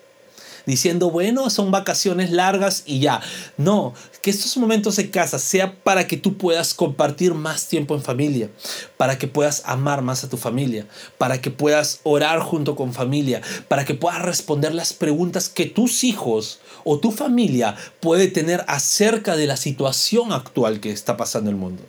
diciendo, 0.66 1.10
bueno, 1.10 1.50
son 1.50 1.72
vacaciones 1.72 2.32
largas 2.32 2.84
y 2.86 3.00
ya. 3.00 3.22
No, 3.58 3.94
que 4.22 4.30
estos 4.30 4.56
momentos 4.58 4.98
en 5.00 5.10
casa 5.10 5.40
sea 5.40 5.76
para 5.84 6.08
que 6.08 6.18
tú 6.18 6.38
puedas 6.38 6.74
compartir 6.74 7.34
más 7.34 7.68
tiempo 7.68 7.96
en 7.96 8.02
familia, 8.02 8.50
para 8.98 9.18
que 9.18 9.28
puedas 9.28 9.64
amar 9.66 10.02
más 10.02 10.24
a 10.24 10.30
tu 10.30 10.38
familia, 10.38 10.88
para 11.18 11.42
que 11.42 11.52
puedas 11.52 12.00
orar 12.04 12.40
junto 12.40 12.76
con 12.76 12.94
familia, 12.94 13.42
para 13.68 13.86
que 13.86 13.96
puedas 13.96 14.22
responder 14.22 14.74
las 14.74 14.94
preguntas 14.94 15.50
que 15.50 15.66
tus 15.66 16.04
hijos 16.04 16.60
o 16.84 17.00
tu 17.00 17.12
familia 17.12 17.76
puede 18.00 18.28
tener 18.28 18.64
acerca 18.68 19.36
de 19.36 19.48
la 19.48 19.58
situación 19.58 20.32
actual 20.32 20.80
que 20.80 20.92
está 20.92 21.18
pasando 21.18 21.50
en 21.50 21.56
el 21.56 21.62
mundo. 21.62 21.84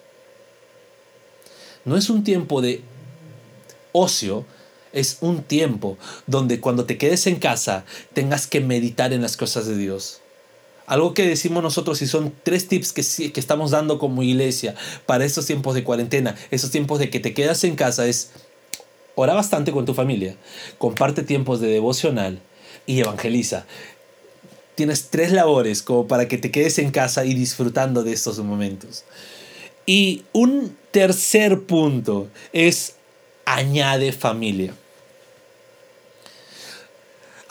No 1.85 1.97
es 1.97 2.09
un 2.11 2.25
tiempo 2.25 2.61
de 2.61 2.83
ocio, 3.93 4.45
es 4.95 5.19
un 5.21 5.43
tiempo 5.43 5.99
donde 6.27 6.61
cuando 6.61 6.87
te 6.87 6.97
quedes 6.97 7.27
en 7.27 7.37
casa 7.37 7.85
tengas 8.15 8.47
que 8.47 8.61
meditar 8.61 9.13
en 9.13 9.21
las 9.21 9.37
cosas 9.37 9.67
de 9.67 9.77
Dios. 9.77 10.21
Algo 10.87 11.15
que 11.15 11.27
decimos 11.27 11.63
nosotros 11.63 12.01
y 12.03 12.07
son 12.07 12.33
tres 12.43 12.69
tips 12.69 12.93
que, 12.93 13.33
que 13.33 13.41
estamos 13.41 13.71
dando 13.71 13.99
como 13.99 14.23
iglesia 14.23 14.75
para 15.07 15.25
estos 15.25 15.47
tiempos 15.47 15.75
de 15.75 15.85
cuarentena, 15.85 16.37
esos 16.51 16.71
tiempos 16.71 16.99
de 16.99 17.11
que 17.11 17.21
te 17.21 17.35
quedas 17.35 17.65
en 17.65 17.75
casa 17.75 18.07
es 18.07 18.31
ora 19.15 19.35
bastante 19.35 19.73
con 19.73 19.87
tu 19.87 19.95
familia, 19.95 20.37
comparte 20.79 21.23
tiempos 21.23 21.61
de 21.61 21.69
devocional 21.69 22.41
y 22.87 23.01
evangeliza. 23.01 23.67
Tienes 24.75 25.09
tres 25.09 25.33
labores 25.33 25.83
como 25.83 26.07
para 26.07 26.29
que 26.29 26.37
te 26.37 26.51
quedes 26.51 26.79
en 26.79 26.91
casa 26.91 27.25
y 27.25 27.35
disfrutando 27.35 28.03
de 28.03 28.13
estos 28.13 28.39
momentos. 28.41 29.05
Y 29.87 30.25
un 30.33 30.77
tercer 30.91 31.63
punto 31.63 32.29
es 32.53 32.97
añade 33.45 34.13
familia. 34.13 34.75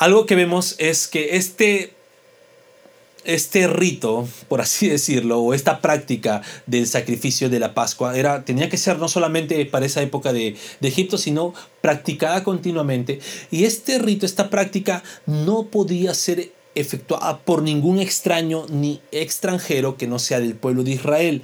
Algo 0.03 0.25
que 0.25 0.35
vemos 0.35 0.75
es 0.79 1.07
que 1.07 1.37
este, 1.37 1.93
este 3.23 3.67
rito, 3.67 4.27
por 4.49 4.59
así 4.59 4.89
decirlo, 4.89 5.39
o 5.39 5.53
esta 5.53 5.79
práctica 5.79 6.41
del 6.65 6.87
sacrificio 6.87 7.49
de 7.49 7.61
la 7.61 7.73
Pascua, 7.73 8.17
era, 8.17 8.43
tenía 8.43 8.67
que 8.67 8.75
ser 8.75 8.99
no 8.99 9.07
solamente 9.07 9.65
para 9.65 9.85
esa 9.85 10.01
época 10.01 10.33
de, 10.33 10.57
de 10.81 10.87
Egipto, 10.89 11.17
sino 11.17 11.53
practicada 11.79 12.43
continuamente. 12.43 13.21
Y 13.49 13.63
este 13.63 13.97
rito, 13.97 14.25
esta 14.25 14.49
práctica, 14.49 15.03
no 15.25 15.67
podía 15.67 16.13
ser 16.13 16.51
efectuada 16.75 17.39
por 17.39 17.61
ningún 17.61 18.01
extraño 18.01 18.65
ni 18.67 18.99
extranjero 19.13 19.95
que 19.95 20.07
no 20.07 20.19
sea 20.19 20.41
del 20.41 20.55
pueblo 20.55 20.83
de 20.83 20.91
Israel. 20.91 21.43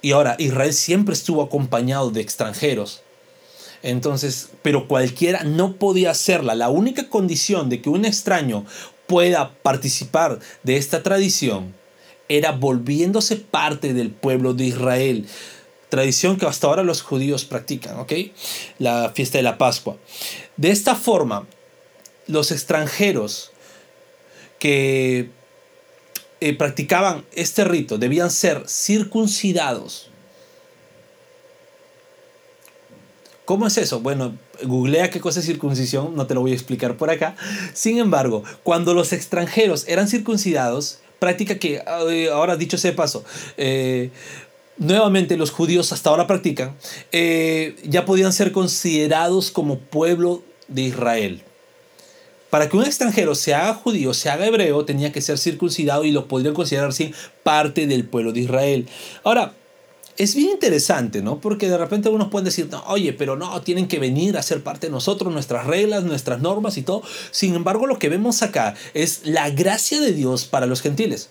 Y 0.00 0.12
ahora, 0.12 0.36
Israel 0.38 0.74
siempre 0.74 1.14
estuvo 1.14 1.42
acompañado 1.42 2.12
de 2.12 2.20
extranjeros. 2.20 3.03
Entonces, 3.84 4.48
pero 4.62 4.88
cualquiera 4.88 5.44
no 5.44 5.74
podía 5.74 6.10
hacerla. 6.10 6.54
La 6.54 6.70
única 6.70 7.10
condición 7.10 7.68
de 7.68 7.82
que 7.82 7.90
un 7.90 8.06
extraño 8.06 8.64
pueda 9.06 9.54
participar 9.62 10.38
de 10.62 10.78
esta 10.78 11.02
tradición 11.02 11.74
era 12.30 12.52
volviéndose 12.52 13.36
parte 13.36 13.92
del 13.92 14.10
pueblo 14.10 14.54
de 14.54 14.64
Israel. 14.64 15.26
Tradición 15.90 16.38
que 16.38 16.46
hasta 16.46 16.66
ahora 16.66 16.82
los 16.82 17.02
judíos 17.02 17.44
practican, 17.44 17.98
¿ok? 17.98 18.14
La 18.78 19.12
fiesta 19.14 19.36
de 19.36 19.42
la 19.42 19.58
Pascua. 19.58 19.98
De 20.56 20.70
esta 20.70 20.94
forma, 20.94 21.46
los 22.26 22.52
extranjeros 22.52 23.52
que 24.58 25.28
eh, 26.40 26.54
practicaban 26.54 27.26
este 27.32 27.64
rito 27.64 27.98
debían 27.98 28.30
ser 28.30 28.64
circuncidados 28.66 30.10
¿Cómo 33.44 33.66
es 33.66 33.76
eso? 33.76 34.00
Bueno, 34.00 34.36
googlea 34.62 35.10
qué 35.10 35.20
cosa 35.20 35.40
es 35.40 35.46
circuncisión, 35.46 36.16
no 36.16 36.26
te 36.26 36.34
lo 36.34 36.40
voy 36.40 36.52
a 36.52 36.54
explicar 36.54 36.96
por 36.96 37.10
acá. 37.10 37.36
Sin 37.74 37.98
embargo, 37.98 38.42
cuando 38.62 38.94
los 38.94 39.12
extranjeros 39.12 39.86
eran 39.86 40.08
circuncidados, 40.08 41.00
práctica 41.18 41.58
que, 41.58 41.82
eh, 42.10 42.30
ahora 42.32 42.56
dicho 42.56 42.78
sea 42.78 42.96
paso, 42.96 43.22
eh, 43.58 44.10
nuevamente 44.78 45.36
los 45.36 45.50
judíos 45.50 45.92
hasta 45.92 46.08
ahora 46.08 46.26
practican, 46.26 46.74
eh, 47.12 47.76
ya 47.84 48.06
podían 48.06 48.32
ser 48.32 48.50
considerados 48.50 49.50
como 49.50 49.78
pueblo 49.78 50.42
de 50.68 50.82
Israel. 50.82 51.42
Para 52.48 52.68
que 52.68 52.76
un 52.76 52.84
extranjero 52.84 53.34
se 53.34 53.52
haga 53.52 53.74
judío, 53.74 54.14
se 54.14 54.30
haga 54.30 54.46
hebreo, 54.46 54.84
tenía 54.86 55.12
que 55.12 55.20
ser 55.20 55.38
circuncidado 55.38 56.04
y 56.04 56.12
lo 56.12 56.28
podrían 56.28 56.54
considerar 56.54 56.90
así 56.90 57.12
parte 57.42 57.86
del 57.86 58.04
pueblo 58.04 58.32
de 58.32 58.40
Israel. 58.40 58.88
Ahora, 59.22 59.54
es 60.16 60.34
bien 60.34 60.50
interesante, 60.50 61.22
¿no? 61.22 61.40
Porque 61.40 61.68
de 61.68 61.76
repente 61.76 62.08
algunos 62.08 62.28
pueden 62.28 62.44
decir, 62.44 62.68
no, 62.70 62.82
oye, 62.86 63.12
pero 63.12 63.36
no, 63.36 63.60
tienen 63.62 63.88
que 63.88 63.98
venir 63.98 64.36
a 64.36 64.42
ser 64.42 64.62
parte 64.62 64.86
de 64.86 64.92
nosotros, 64.92 65.32
nuestras 65.32 65.66
reglas, 65.66 66.04
nuestras 66.04 66.40
normas 66.40 66.76
y 66.76 66.82
todo. 66.82 67.02
Sin 67.30 67.54
embargo, 67.54 67.86
lo 67.86 67.98
que 67.98 68.08
vemos 68.08 68.42
acá 68.42 68.74
es 68.94 69.22
la 69.24 69.50
gracia 69.50 70.00
de 70.00 70.12
Dios 70.12 70.44
para 70.44 70.66
los 70.66 70.82
gentiles. 70.82 71.30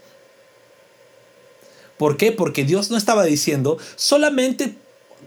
¿Por 1.97 2.17
qué? 2.17 2.31
Porque 2.31 2.65
Dios 2.65 2.91
no 2.91 2.97
estaba 2.97 3.23
diciendo 3.23 3.77
solamente 3.95 4.75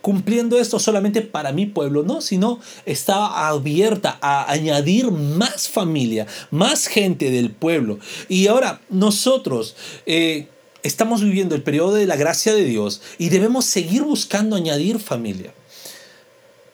cumpliendo 0.02 0.58
esto 0.58 0.78
solamente 0.78 1.22
para 1.22 1.52
mi 1.52 1.66
pueblo, 1.66 2.02
no, 2.02 2.20
sino 2.20 2.60
estaba 2.84 3.48
abierta 3.48 4.18
a 4.20 4.50
añadir 4.50 5.10
más 5.10 5.68
familia, 5.68 6.26
más 6.50 6.86
gente 6.86 7.30
del 7.30 7.50
pueblo. 7.50 7.98
Y 8.28 8.46
ahora 8.46 8.80
nosotros, 8.90 9.74
eh, 10.04 10.48
estamos 10.86 11.22
viviendo 11.22 11.54
el 11.54 11.62
periodo 11.62 11.94
de 11.94 12.06
la 12.06 12.16
gracia 12.16 12.54
de 12.54 12.64
Dios 12.64 13.02
y 13.18 13.28
debemos 13.28 13.64
seguir 13.64 14.02
buscando 14.02 14.56
añadir 14.56 14.98
familia. 14.98 15.52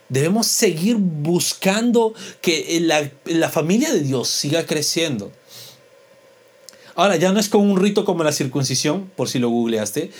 Debemos 0.08 0.46
seguir 0.46 0.96
buscando 0.96 2.12
que 2.42 2.80
la, 2.80 3.10
la 3.24 3.48
familia 3.48 3.92
de 3.92 4.00
Dios 4.00 4.28
siga 4.28 4.66
creciendo. 4.66 5.32
Ahora, 6.94 7.16
ya 7.16 7.32
no 7.32 7.40
es 7.40 7.48
con 7.48 7.62
un 7.62 7.80
rito 7.80 8.04
como 8.04 8.22
la 8.22 8.32
circuncisión, 8.32 9.10
por 9.16 9.28
si 9.28 9.38
lo 9.38 9.48
googleaste, 9.48 10.10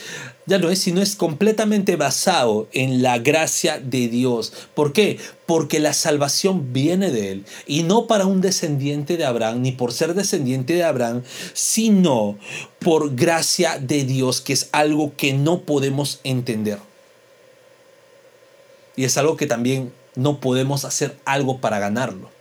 ya 0.47 0.59
no 0.59 0.71
es, 0.71 0.79
sino 0.79 1.03
es 1.03 1.17
completamente 1.17 1.97
basado 1.97 2.67
en 2.73 3.03
la 3.03 3.19
gracia 3.19 3.79
de 3.79 4.09
Dios. 4.09 4.53
¿Por 4.75 4.95
qué? 4.95 5.19
Porque 5.45 5.81
la 5.81 5.93
salvación 5.93 6.73
viene 6.73 7.11
de 7.11 7.33
Él, 7.33 7.45
y 7.67 7.83
no 7.83 8.07
para 8.07 8.25
un 8.25 8.41
descendiente 8.41 9.19
de 9.19 9.27
Abraham, 9.27 9.61
ni 9.61 9.73
por 9.73 9.93
ser 9.93 10.15
descendiente 10.15 10.73
de 10.73 10.85
Abraham, 10.85 11.23
sino 11.53 12.39
por 12.79 13.15
gracia 13.15 13.79
de 13.79 14.05
Dios, 14.05 14.41
que 14.41 14.55
es 14.55 14.71
algo 14.73 15.13
que 15.17 15.35
no 15.35 15.61
podemos 15.61 16.21
entender. 16.25 16.79
Y 18.97 19.05
es 19.05 19.19
algo 19.19 19.37
que 19.37 19.47
también 19.47 19.93
no 20.15 20.41
podemos 20.41 20.85
hacer 20.85 21.19
algo 21.25 21.59
para 21.59 21.79
ganarlo. 21.79 22.32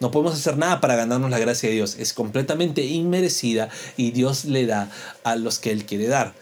No 0.00 0.10
podemos 0.10 0.34
hacer 0.34 0.58
nada 0.58 0.80
para 0.80 0.96
ganarnos 0.96 1.30
la 1.30 1.38
gracia 1.38 1.68
de 1.68 1.76
Dios. 1.76 1.96
Es 1.98 2.12
completamente 2.12 2.84
inmerecida 2.84 3.68
y 3.96 4.10
Dios 4.10 4.44
le 4.44 4.66
da 4.66 4.90
a 5.24 5.36
los 5.36 5.58
que 5.58 5.70
Él 5.70 5.86
quiere 5.86 6.06
dar. 6.06 6.34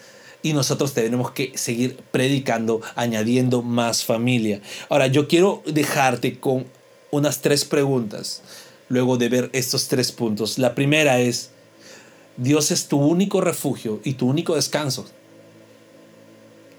Y 0.43 0.53
nosotros 0.53 0.93
tenemos 0.93 1.31
que 1.31 1.53
seguir 1.55 1.97
predicando, 2.11 2.83
añadiendo 2.97 3.63
más 3.63 4.05
familia. 4.05 4.61
Ahora, 4.89 5.07
yo 5.07 5.29
quiero 5.29 5.63
dejarte 5.67 6.39
con 6.39 6.67
unas 7.11 7.41
tres 7.41 7.65
preguntas 7.65 8.43
luego 8.89 9.17
de 9.17 9.29
ver 9.29 9.51
estos 9.53 9.89
tres 9.89 10.13
puntos. 10.13 10.59
La 10.59 10.75
primera 10.75 11.21
es, 11.21 11.51
Dios 12.37 12.71
es 12.71 12.89
tu 12.89 12.99
único 12.99 13.41
refugio 13.41 14.01
y 14.05 14.15
tu 14.15 14.27
único 14.27 14.57
descanso. 14.57 15.07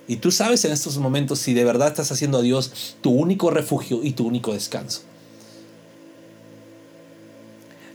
Y 0.07 0.17
tú 0.17 0.31
sabes 0.31 0.63
en 0.65 0.71
estos 0.71 0.97
momentos 0.97 1.39
si 1.39 1.53
de 1.53 1.63
verdad 1.63 1.87
estás 1.87 2.11
haciendo 2.11 2.39
a 2.39 2.41
Dios 2.41 2.97
tu 3.01 3.11
único 3.11 3.49
refugio 3.49 4.01
y 4.03 4.11
tu 4.11 4.27
único 4.27 4.53
descanso. 4.53 5.01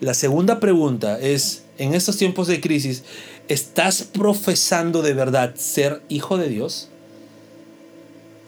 La 0.01 0.15
segunda 0.15 0.61
pregunta 0.61 1.21
es, 1.21 1.65
en 1.77 1.93
estos 1.93 2.17
tiempos 2.17 2.49
de 2.49 2.63
crisis, 2.63 3.03
¿estás 3.49 4.03
profesando 4.03 5.03
de 5.03 5.13
verdad 5.13 5.55
ser 5.57 6.01
hijo 6.09 6.39
de 6.39 6.49
Dios? 6.49 6.89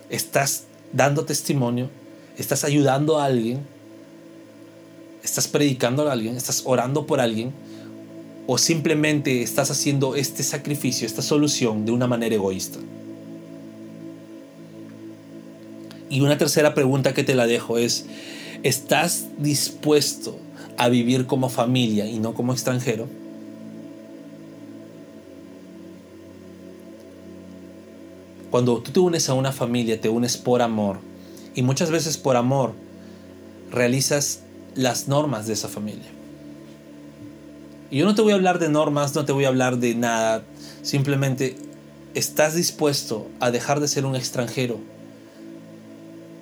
¿Estás 0.09 0.65
dando 0.95 1.27
testimonio? 1.27 1.91
¿Estás 2.38 2.65
ayudando 2.65 3.19
a 3.19 3.27
alguien? 3.27 3.61
¿Estás 5.23 5.47
predicando 5.47 6.09
a 6.09 6.12
alguien? 6.12 6.38
¿Estás 6.38 6.62
orando 6.65 7.07
por 7.07 7.21
alguien? 7.21 7.53
¿O 8.47 8.57
simplemente 8.57 9.43
estás 9.43 9.71
haciendo 9.71 10.17
este 10.17 10.43
sacrificio, 10.43 11.07
esta 11.07 11.21
solución 11.21 11.85
de 11.85 11.93
una 11.93 12.07
manera 12.07 12.35
egoísta? 12.35 12.79
Y 16.09 16.23
una 16.23 16.38
tercera 16.38 16.73
pregunta 16.73 17.12
que 17.12 17.25
te 17.25 17.35
la 17.35 17.47
dejo 17.47 17.77
es, 17.77 18.07
¿estás 18.62 19.27
dispuesto 19.37 20.38
a 20.83 20.88
vivir 20.88 21.27
como 21.27 21.49
familia 21.49 22.07
y 22.07 22.18
no 22.18 22.35
como 22.35 22.53
extranjero? 22.53 23.07
Cuando 28.51 28.83
tú 28.83 28.90
te 28.90 28.99
unes 28.99 29.29
a 29.29 29.35
una 29.35 29.53
familia, 29.53 30.01
te 30.01 30.09
unes 30.09 30.37
por 30.37 30.61
amor. 30.61 30.99
Y 31.55 31.62
muchas 31.62 31.92
veces 31.92 32.18
por 32.18 32.37
amor 32.37 32.73
realizas 33.71 34.40
las 34.75 35.07
normas 35.07 35.47
de 35.47 35.53
esa 35.53 35.68
familia. 35.68 36.11
Y 37.92 37.99
yo 37.99 38.05
no 38.05 38.16
te 38.16 38.23
voy 38.23 38.33
a 38.33 38.35
hablar 38.35 38.59
de 38.59 38.68
normas, 38.68 39.14
no 39.14 39.25
te 39.25 39.31
voy 39.31 39.45
a 39.45 39.49
hablar 39.49 39.79
de 39.79 39.95
nada. 39.95 40.42
Simplemente 40.83 41.55
estás 42.14 42.57
dispuesto 42.57 43.29
a 43.38 43.53
dejar 43.53 43.79
de 43.79 43.87
ser 43.87 44.05
un 44.05 44.16
extranjero 44.16 44.79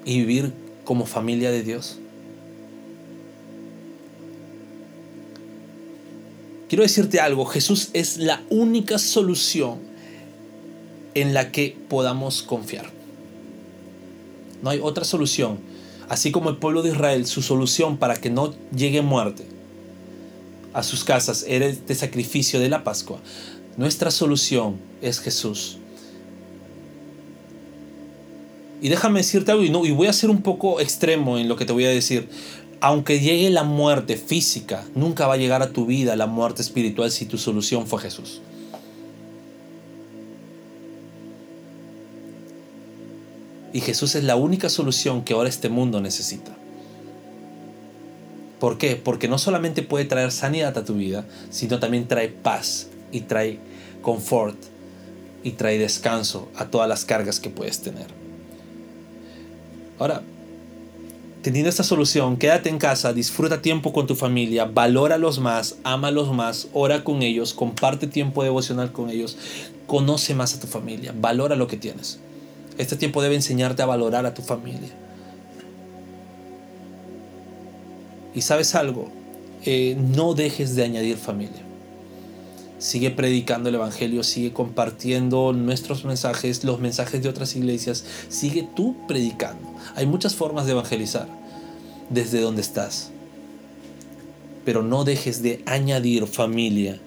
y 0.07 0.19
vivir 0.21 0.55
como 0.85 1.05
familia 1.05 1.51
de 1.51 1.63
Dios. 1.63 1.99
Quiero 6.71 6.85
decirte 6.85 7.19
algo, 7.19 7.47
Jesús 7.47 7.91
es 7.95 8.19
la 8.19 8.45
única 8.49 9.01
solución 9.01 9.81
en 11.15 11.35
la 11.35 11.51
que 11.51 11.77
podamos 11.89 12.45
confiar. 12.45 12.89
No 14.63 14.71
hay 14.71 14.79
otra 14.81 15.05
solución. 15.05 15.59
Así 16.09 16.31
como 16.31 16.49
el 16.49 16.59
pueblo 16.59 16.83
de 16.83 16.91
Israel, 16.91 17.27
su 17.27 17.43
solución 17.43 17.97
para 17.97 18.15
que 18.15 18.31
no 18.31 18.55
llegue 18.73 19.03
muerte 19.03 19.47
a 20.73 20.85
sus 20.85 21.03
casas 21.03 21.45
era 21.49 21.67
este 21.67 21.97
sacrificio 21.97 22.61
de 22.61 22.69
la 22.69 22.85
Pascua. 22.85 23.19
Nuestra 23.77 24.13
solución 24.13 24.77
es 25.03 25.19
Jesús. 25.19 25.79
Y 28.81 28.91
déjame 28.91 29.19
decirte 29.19 29.51
algo, 29.51 29.65
y, 29.65 29.89
y 29.89 29.91
voy 29.91 30.07
a 30.07 30.13
ser 30.13 30.31
un 30.31 30.41
poco 30.41 30.79
extremo 30.79 31.37
en 31.37 31.49
lo 31.49 31.57
que 31.57 31.65
te 31.65 31.73
voy 31.73 31.87
a 31.87 31.91
decir 31.91 32.29
aunque 32.81 33.21
llegue 33.21 33.51
la 33.51 33.63
muerte 33.63 34.17
física, 34.17 34.85
nunca 34.95 35.27
va 35.27 35.35
a 35.35 35.39
llegar 35.39 35.63
a 35.63 35.71
tu 35.71 35.87
vida 35.87 36.17
la 36.17 36.27
muerte 36.27 36.63
espiritual 36.63 37.11
si 37.11 37.27
tu 37.27 37.37
solución 37.37 37.87
fue 37.87 38.01
Jesús. 38.01 38.41
Y 43.73 43.81
Jesús 43.81 44.15
es 44.15 44.25
la 44.25 44.37
única 44.37 44.69
solución 44.69 45.23
que 45.23 45.35
ahora 45.35 45.49
este 45.49 45.69
mundo 45.69 46.01
necesita. 46.01 46.57
¿Por 48.59 48.79
qué? 48.79 48.97
Porque 48.97 49.29
no 49.29 49.39
solamente 49.39 49.83
puede 49.83 50.05
traer 50.07 50.33
sanidad 50.33 50.77
a 50.77 50.85
tu 50.85 50.95
vida, 50.95 51.25
sino 51.51 51.79
también 51.79 52.09
trae 52.09 52.29
paz 52.29 52.89
y 53.13 53.23
trae 53.23 53.59
confort 54.03 54.57
y 55.43 55.53
trae 55.53 55.79
descanso 55.79 56.49
a 56.57 56.67
todas 56.67 56.89
las 56.89 57.05
cargas 57.05 57.41
que 57.41 57.49
puedes 57.49 57.81
tener. 57.81 58.07
Ahora, 59.99 60.23
teniendo 61.43 61.71
esta 61.71 61.83
solución, 61.83 62.37
quédate 62.37 62.69
en 62.69 62.79
casa, 62.79 63.13
disfruta 63.13 63.63
tiempo 63.63 63.93
con 63.93 64.07
tu 64.07 64.15
familia, 64.15 64.67
valóralos 64.67 65.39
más, 65.39 65.77
ámalos 65.85 66.33
más, 66.33 66.69
ora 66.73 67.03
con 67.03 67.23
ellos, 67.23 67.55
comparte 67.55 68.07
tiempo 68.07 68.43
devocional 68.43 68.93
con 68.93 69.11
ellos, 69.11 69.37
conoce 69.87 70.35
más 70.35 70.55
a 70.55 70.61
tu 70.61 70.67
familia, 70.67 71.15
valora 71.17 71.57
lo 71.57 71.67
que 71.67 71.77
tienes. 71.77 72.21
Este 72.79 72.97
tiempo 72.97 73.23
debe 73.23 73.35
enseñarte 73.35 73.83
a 73.83 73.87
valorar 73.87 74.27
a 74.27 74.35
tu 74.35 74.43
familia. 74.43 74.91
Y 78.35 78.43
sabes 78.43 78.75
algo, 78.75 79.09
eh, 79.65 79.97
no 79.99 80.35
dejes 80.35 80.77
de 80.77 80.85
añadir 80.85 81.17
familia. 81.17 81.70
Sigue 82.81 83.11
predicando 83.11 83.69
el 83.69 83.75
Evangelio, 83.75 84.25
sigue 84.25 84.55
compartiendo 84.55 85.53
nuestros 85.53 86.07
mensajes, 86.07 86.65
los 86.65 86.81
mensajes 86.81 87.23
de 87.23 87.29
otras 87.29 87.55
iglesias. 87.55 88.07
Sigue 88.31 88.67
tú 88.75 88.97
predicando. 89.07 89.69
Hay 89.97 90.07
muchas 90.07 90.35
formas 90.35 90.65
de 90.65 90.73
evangelizar 90.73 91.29
desde 92.09 92.41
donde 92.41 92.63
estás. 92.63 93.11
Pero 94.65 94.83
no 94.83 95.05
dejes 95.05 95.43
de 95.43 95.63
añadir 95.67 96.27
familia. 96.27 96.99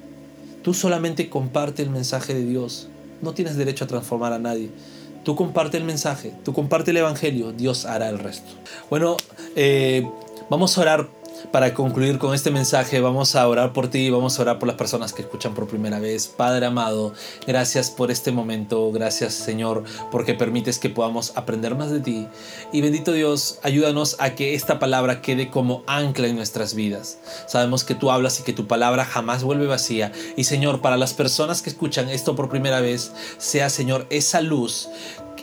Tú 0.61 0.75
solamente 0.75 1.27
comparte 1.27 1.81
el 1.81 1.89
mensaje 1.89 2.35
de 2.35 2.45
Dios. 2.45 2.87
No 3.23 3.33
tienes 3.33 3.57
derecho 3.57 3.85
a 3.85 3.87
transformar 3.87 4.31
a 4.31 4.39
nadie. 4.39 4.69
Tú 5.23 5.35
comparte 5.35 5.77
el 5.77 5.85
mensaje, 5.85 6.33
tú 6.43 6.53
comparte 6.53 6.91
el 6.91 6.97
Evangelio, 6.97 7.51
Dios 7.51 7.85
hará 7.85 8.09
el 8.09 8.19
resto. 8.19 8.51
Bueno, 8.89 9.17
eh, 9.55 10.07
vamos 10.49 10.77
a 10.77 10.81
orar 10.81 11.09
para 11.51 11.73
concluir 11.73 12.17
con 12.17 12.33
este 12.33 12.51
mensaje, 12.51 12.99
vamos 12.99 13.35
a 13.35 13.47
orar 13.47 13.73
por 13.73 13.87
ti, 13.87 14.09
vamos 14.09 14.37
a 14.37 14.41
orar 14.41 14.59
por 14.59 14.67
las 14.67 14.77
personas 14.77 15.13
que 15.13 15.21
escuchan 15.21 15.53
por 15.53 15.67
primera 15.67 15.99
vez. 15.99 16.27
Padre 16.27 16.65
amado, 16.65 17.13
gracias 17.45 17.91
por 17.91 18.11
este 18.11 18.31
momento, 18.31 18.91
gracias 18.91 19.33
Señor, 19.33 19.83
porque 20.11 20.33
permites 20.33 20.79
que 20.79 20.89
podamos 20.89 21.33
aprender 21.35 21.75
más 21.75 21.91
de 21.91 21.99
ti. 21.99 22.27
Y 22.71 22.81
bendito 22.81 23.11
Dios, 23.11 23.59
ayúdanos 23.63 24.15
a 24.19 24.35
que 24.35 24.55
esta 24.55 24.79
palabra 24.79 25.21
quede 25.21 25.49
como 25.49 25.83
ancla 25.87 26.27
en 26.27 26.35
nuestras 26.35 26.73
vidas. 26.73 27.19
Sabemos 27.47 27.83
que 27.83 27.95
tú 27.95 28.11
hablas 28.11 28.39
y 28.39 28.43
que 28.43 28.53
tu 28.53 28.67
palabra 28.67 29.05
jamás 29.05 29.43
vuelve 29.43 29.67
vacía. 29.67 30.11
Y 30.35 30.45
Señor, 30.45 30.81
para 30.81 30.97
las 30.97 31.13
personas 31.13 31.61
que 31.61 31.69
escuchan 31.69 32.09
esto 32.09 32.35
por 32.35 32.49
primera 32.49 32.81
vez, 32.81 33.11
sea 33.37 33.69
Señor 33.69 34.07
esa 34.09 34.41
luz, 34.41 34.89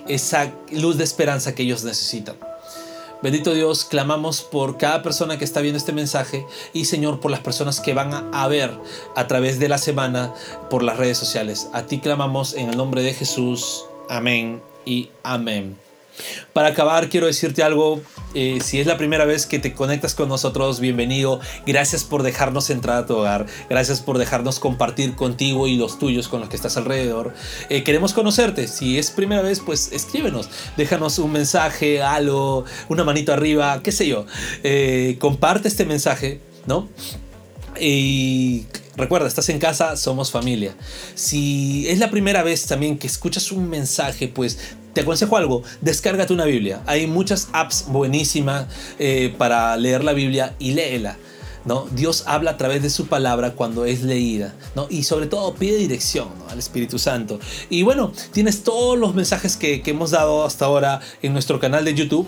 esa 0.08 0.52
luz 0.72 0.98
de 0.98 1.04
esperanza 1.04 1.54
que 1.54 1.62
ellos 1.62 1.84
necesitan. 1.84 2.49
Bendito 3.22 3.52
Dios, 3.52 3.84
clamamos 3.84 4.40
por 4.40 4.78
cada 4.78 5.02
persona 5.02 5.38
que 5.38 5.44
está 5.44 5.60
viendo 5.60 5.76
este 5.76 5.92
mensaje 5.92 6.46
y 6.72 6.86
Señor 6.86 7.20
por 7.20 7.30
las 7.30 7.40
personas 7.40 7.80
que 7.80 7.92
van 7.92 8.30
a 8.32 8.48
ver 8.48 8.70
a 9.14 9.26
través 9.26 9.58
de 9.58 9.68
la 9.68 9.76
semana 9.76 10.32
por 10.70 10.82
las 10.82 10.96
redes 10.96 11.18
sociales. 11.18 11.68
A 11.74 11.82
ti 11.82 11.98
clamamos 11.98 12.54
en 12.54 12.70
el 12.70 12.78
nombre 12.78 13.02
de 13.02 13.12
Jesús. 13.12 13.84
Amén 14.08 14.62
y 14.86 15.10
amén. 15.22 15.89
Para 16.52 16.68
acabar, 16.68 17.08
quiero 17.08 17.26
decirte 17.26 17.62
algo. 17.62 18.00
Eh, 18.34 18.58
si 18.62 18.80
es 18.80 18.86
la 18.86 18.96
primera 18.96 19.24
vez 19.24 19.46
que 19.46 19.58
te 19.58 19.72
conectas 19.72 20.14
con 20.14 20.28
nosotros, 20.28 20.80
bienvenido. 20.80 21.40
Gracias 21.66 22.04
por 22.04 22.22
dejarnos 22.22 22.70
entrar 22.70 22.98
a 22.98 23.06
tu 23.06 23.16
hogar. 23.16 23.46
Gracias 23.68 24.00
por 24.00 24.18
dejarnos 24.18 24.60
compartir 24.60 25.14
contigo 25.14 25.66
y 25.66 25.76
los 25.76 25.98
tuyos 25.98 26.28
con 26.28 26.40
los 26.40 26.48
que 26.48 26.56
estás 26.56 26.76
alrededor. 26.76 27.34
Eh, 27.68 27.82
queremos 27.82 28.12
conocerte. 28.12 28.68
Si 28.68 28.98
es 28.98 29.10
primera 29.10 29.42
vez, 29.42 29.60
pues 29.60 29.92
escríbenos. 29.92 30.48
Déjanos 30.76 31.18
un 31.18 31.32
mensaje, 31.32 32.02
algo, 32.02 32.64
una 32.88 33.04
manito 33.04 33.32
arriba, 33.32 33.80
qué 33.82 33.92
sé 33.92 34.06
yo. 34.06 34.26
Eh, 34.62 35.16
comparte 35.20 35.68
este 35.68 35.84
mensaje, 35.84 36.40
¿no? 36.66 36.88
Y 37.80 38.66
Recuerda, 39.00 39.28
estás 39.28 39.48
en 39.48 39.58
casa, 39.58 39.96
somos 39.96 40.30
familia. 40.30 40.74
Si 41.14 41.88
es 41.88 41.98
la 41.98 42.10
primera 42.10 42.42
vez 42.42 42.66
también 42.66 42.98
que 42.98 43.06
escuchas 43.06 43.50
un 43.50 43.70
mensaje, 43.70 44.28
pues 44.28 44.58
te 44.92 45.00
aconsejo 45.00 45.38
algo, 45.38 45.62
descárgate 45.80 46.34
una 46.34 46.44
Biblia. 46.44 46.82
Hay 46.84 47.06
muchas 47.06 47.48
apps 47.52 47.86
buenísimas 47.88 48.66
eh, 48.98 49.34
para 49.38 49.74
leer 49.78 50.04
la 50.04 50.12
Biblia 50.12 50.54
y 50.58 50.72
léela. 50.72 51.16
¿no? 51.64 51.86
Dios 51.92 52.24
habla 52.26 52.52
a 52.52 52.56
través 52.58 52.82
de 52.82 52.90
su 52.90 53.06
palabra 53.06 53.52
cuando 53.52 53.86
es 53.86 54.02
leída. 54.02 54.54
Y 54.90 55.04
sobre 55.04 55.26
todo 55.26 55.54
pide 55.54 55.78
dirección 55.78 56.28
al 56.50 56.58
Espíritu 56.58 56.98
Santo. 56.98 57.40
Y 57.70 57.82
bueno, 57.84 58.12
tienes 58.32 58.64
todos 58.64 58.98
los 58.98 59.14
mensajes 59.14 59.56
que 59.56 59.82
hemos 59.86 60.10
dado 60.10 60.44
hasta 60.44 60.66
ahora 60.66 61.00
en 61.22 61.32
nuestro 61.32 61.58
canal 61.58 61.86
de 61.86 61.94
YouTube. 61.94 62.26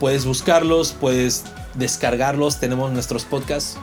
Puedes 0.00 0.24
buscarlos, 0.24 0.92
puedes 0.92 1.44
descargarlos, 1.74 2.60
tenemos 2.60 2.92
nuestros 2.92 3.24
podcasts 3.24 3.76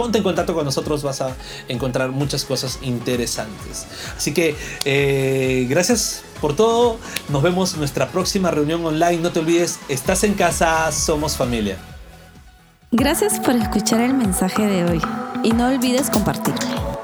ponte 0.00 0.16
en 0.16 0.24
contacto 0.24 0.54
con 0.54 0.64
nosotros, 0.64 1.02
vas 1.02 1.20
a 1.20 1.36
encontrar 1.68 2.10
muchas 2.10 2.46
cosas 2.46 2.78
interesantes. 2.80 3.86
Así 4.16 4.32
que 4.32 4.56
eh, 4.86 5.66
gracias 5.68 6.22
por 6.40 6.56
todo. 6.56 6.96
Nos 7.28 7.42
vemos 7.42 7.74
en 7.74 7.80
nuestra 7.80 8.08
próxima 8.08 8.50
reunión 8.50 8.82
online. 8.82 9.18
No 9.18 9.30
te 9.30 9.40
olvides, 9.40 9.78
estás 9.90 10.24
en 10.24 10.32
casa, 10.32 10.90
somos 10.90 11.36
familia. 11.36 11.76
Gracias 12.90 13.38
por 13.40 13.54
escuchar 13.56 14.00
el 14.00 14.14
mensaje 14.14 14.66
de 14.66 14.84
hoy 14.84 15.02
y 15.42 15.52
no 15.52 15.66
olvides 15.66 16.08
compartirlo. 16.08 16.98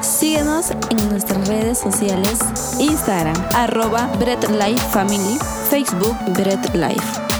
Síguenos 0.00 0.70
en 0.88 1.10
nuestras 1.10 1.46
redes 1.46 1.76
sociales, 1.76 2.38
Instagram, 2.78 3.36
arroba 3.54 4.10
Bread 4.18 4.48
Life 4.52 4.88
Family, 4.88 5.36
Facebook 5.68 6.16
Bread 6.32 6.74
Life. 6.74 7.31